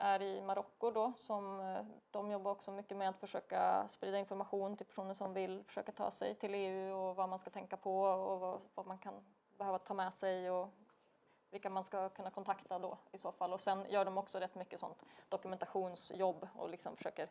är 0.00 0.22
i 0.22 0.40
Marocko 0.40 0.90
då 0.90 1.12
som 1.16 1.60
eh, 1.60 1.84
de 2.10 2.30
jobbar 2.30 2.50
också 2.50 2.72
mycket 2.72 2.96
med 2.96 3.08
att 3.08 3.20
försöka 3.20 3.88
sprida 3.88 4.18
information 4.18 4.76
till 4.76 4.86
personer 4.86 5.14
som 5.14 5.34
vill 5.34 5.64
försöka 5.64 5.92
ta 5.92 6.10
sig 6.10 6.34
till 6.34 6.54
EU 6.54 6.94
och 6.94 7.16
vad 7.16 7.28
man 7.28 7.38
ska 7.38 7.50
tänka 7.50 7.76
på 7.76 8.02
och 8.02 8.40
vad, 8.40 8.60
vad 8.74 8.86
man 8.86 8.98
kan 8.98 9.14
behöva 9.58 9.78
ta 9.78 9.94
med 9.94 10.14
sig 10.14 10.50
och 10.50 10.68
vilka 11.50 11.70
man 11.70 11.84
ska 11.84 12.08
kunna 12.08 12.30
kontakta 12.30 12.78
då 12.78 12.98
i 13.12 13.18
så 13.18 13.32
fall. 13.32 13.52
Och 13.52 13.60
sen 13.60 13.86
gör 13.90 14.04
de 14.04 14.18
också 14.18 14.38
rätt 14.38 14.54
mycket 14.54 14.80
sånt 14.80 15.04
dokumentationsjobb 15.28 16.48
och 16.56 16.70
liksom 16.70 16.96
försöker 16.96 17.28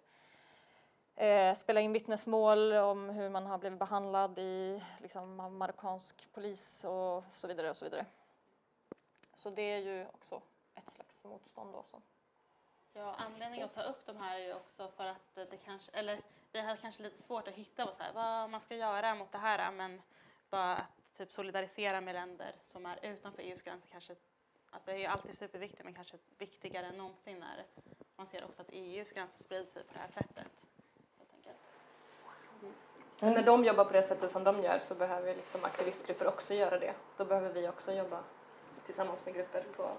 eh, 1.15 1.53
spela 1.53 1.81
in 1.81 1.93
vittnesmål 1.93 2.73
om 2.73 3.09
hur 3.09 3.29
man 3.29 3.45
har 3.45 3.57
blivit 3.57 3.79
behandlad 3.79 4.39
i 4.39 4.83
liksom, 4.99 5.35
marockansk 5.57 6.27
polis 6.33 6.83
och 6.83 7.23
så 7.31 7.47
vidare 7.47 7.69
och 7.69 7.77
så 7.77 7.85
vidare. 7.85 8.05
Så 9.33 9.49
det 9.49 9.61
är 9.61 9.79
ju 9.79 10.07
också 10.07 10.41
ett 10.75 10.93
slags 10.93 11.23
motstånd 11.23 11.73
då. 11.73 11.83
Så. 11.83 12.01
Ja, 12.93 13.15
anledningen 13.15 13.65
att 13.65 13.73
ta 13.73 13.81
upp 13.81 14.05
de 14.05 14.17
här 14.17 14.39
är 14.39 14.45
ju 14.45 14.53
också 14.53 14.87
för 14.87 15.05
att 15.05 15.35
det 15.35 15.57
kanske, 15.65 15.91
eller 15.91 16.21
vi 16.51 16.61
har 16.61 16.75
kanske 16.75 17.03
lite 17.03 17.23
svårt 17.23 17.47
att 17.47 17.53
hitta 17.53 17.85
vad, 17.85 17.97
så 17.97 18.03
här, 18.03 18.13
vad 18.13 18.49
man 18.49 18.61
ska 18.61 18.75
göra 18.75 19.15
mot 19.15 19.31
det 19.31 19.37
här, 19.37 19.71
men 19.71 20.01
bara 20.49 20.75
att 20.75 20.98
typ 21.19 21.31
solidarisera 21.31 22.01
med 22.01 22.13
länder 22.15 22.55
som 22.63 22.85
är 22.85 22.99
utanför 23.05 23.41
EUs 23.41 23.61
gränser 23.61 23.89
kanske, 23.91 24.15
alltså 24.69 24.91
det 24.91 24.97
är 24.97 24.99
ju 24.99 25.05
alltid 25.05 25.37
superviktigt, 25.37 25.83
men 25.83 25.93
kanske 25.93 26.17
viktigare 26.37 26.85
än 26.85 26.97
någonsin 26.97 27.43
är 27.43 27.65
man 28.15 28.27
ser 28.27 28.45
också 28.45 28.61
att 28.61 28.69
EUs 28.71 29.11
gränser 29.11 29.43
sprider 29.43 29.65
sig 29.65 29.83
på 29.83 29.93
det 29.93 29.99
här 29.99 30.07
sättet. 30.07 30.67
Helt 31.17 31.33
enkelt. 31.33 31.57
Men 33.19 33.33
när 33.33 33.43
de 33.43 33.63
jobbar 33.63 33.85
på 33.85 33.93
det 33.93 34.03
sättet 34.03 34.31
som 34.31 34.43
de 34.43 34.61
gör 34.61 34.79
så 34.79 34.95
behöver 34.95 35.35
liksom 35.35 35.65
aktivistgrupper 35.65 36.27
också 36.27 36.53
göra 36.53 36.79
det. 36.79 36.95
Då 37.17 37.25
behöver 37.25 37.53
vi 37.53 37.67
också 37.67 37.93
jobba 37.93 38.23
tillsammans 38.85 39.25
med 39.25 39.33
grupper 39.33 39.63
på, 39.75 39.91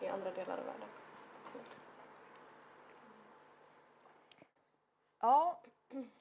i 0.00 0.08
andra 0.08 0.30
delar 0.30 0.58
av 0.58 0.64
världen. 0.64 0.88
Ja, 5.20 5.59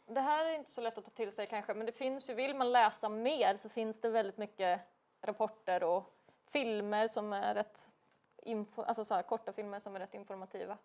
det 0.06 0.22
här 0.22 0.46
är 0.46 0.54
inte 0.54 0.72
så 0.72 0.82
lätt 0.82 0.98
att 0.98 1.06
ta 1.06 1.12
till 1.12 1.32
sig 1.32 1.48
kanske, 1.48 1.74
men 1.74 1.86
det 1.86 1.92
finns 1.92 2.30
ju, 2.30 2.34
vill 2.34 2.56
man 2.56 2.72
läsa 2.72 3.10
mer 3.10 3.58
så 3.58 3.70
finns 3.70 4.02
det 4.02 4.10
väldigt 4.10 4.38
mycket 4.38 4.82
rapporter 5.22 5.84
och 5.84 6.14
filmer 6.48 7.08
som 7.08 7.34
är 7.34 7.54
rätt, 7.54 7.90
info, 8.38 8.82
alltså 8.82 9.06
så 9.06 9.16
här, 9.16 9.22
korta 9.22 9.54
filmer 9.54 9.80
som 9.80 9.96
är 9.96 10.00
rätt 10.00 10.14
informativa. 10.14 10.78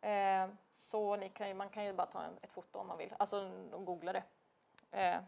Eh, 0.00 0.48
så 0.90 1.16
ni 1.16 1.28
kan 1.28 1.48
ju, 1.48 1.54
man 1.54 1.68
kan 1.68 1.84
ju 1.84 1.92
bara 1.92 2.06
ta 2.06 2.22
en, 2.22 2.38
ett 2.42 2.52
foto 2.52 2.78
om 2.78 2.86
man 2.86 2.98
vill, 2.98 3.14
alltså 3.18 3.50
googla 3.72 4.12
det. 4.12 4.22
Eh, 4.90 5.20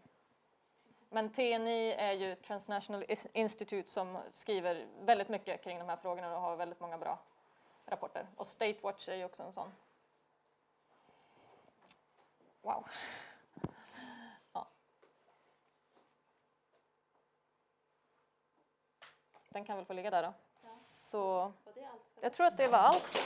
men 1.10 1.30
TNI 1.30 1.92
är 1.92 2.12
ju 2.12 2.34
Transnational 2.34 3.04
Institute 3.32 3.90
som 3.90 4.18
skriver 4.30 4.86
väldigt 5.00 5.28
mycket 5.28 5.64
kring 5.64 5.78
de 5.78 5.88
här 5.88 5.96
frågorna 5.96 6.36
och 6.36 6.40
har 6.40 6.56
väldigt 6.56 6.80
många 6.80 6.98
bra 6.98 7.18
rapporter. 7.86 8.26
Och 8.36 8.46
State 8.46 8.78
Watch 8.82 9.08
är 9.08 9.14
ju 9.14 9.24
också 9.24 9.42
en 9.42 9.52
sån. 9.52 9.72
Wow. 12.68 12.84
Ja. 14.52 14.68
Den 19.48 19.64
kan 19.64 19.76
väl 19.76 19.84
få 19.84 19.92
ligga 19.92 20.10
där 20.10 20.22
då. 20.22 20.32
Så 20.88 21.52
jag 22.20 22.32
tror 22.32 22.46
att 22.46 22.56
det 22.56 22.68
var 22.68 22.78
allt. 22.78 23.18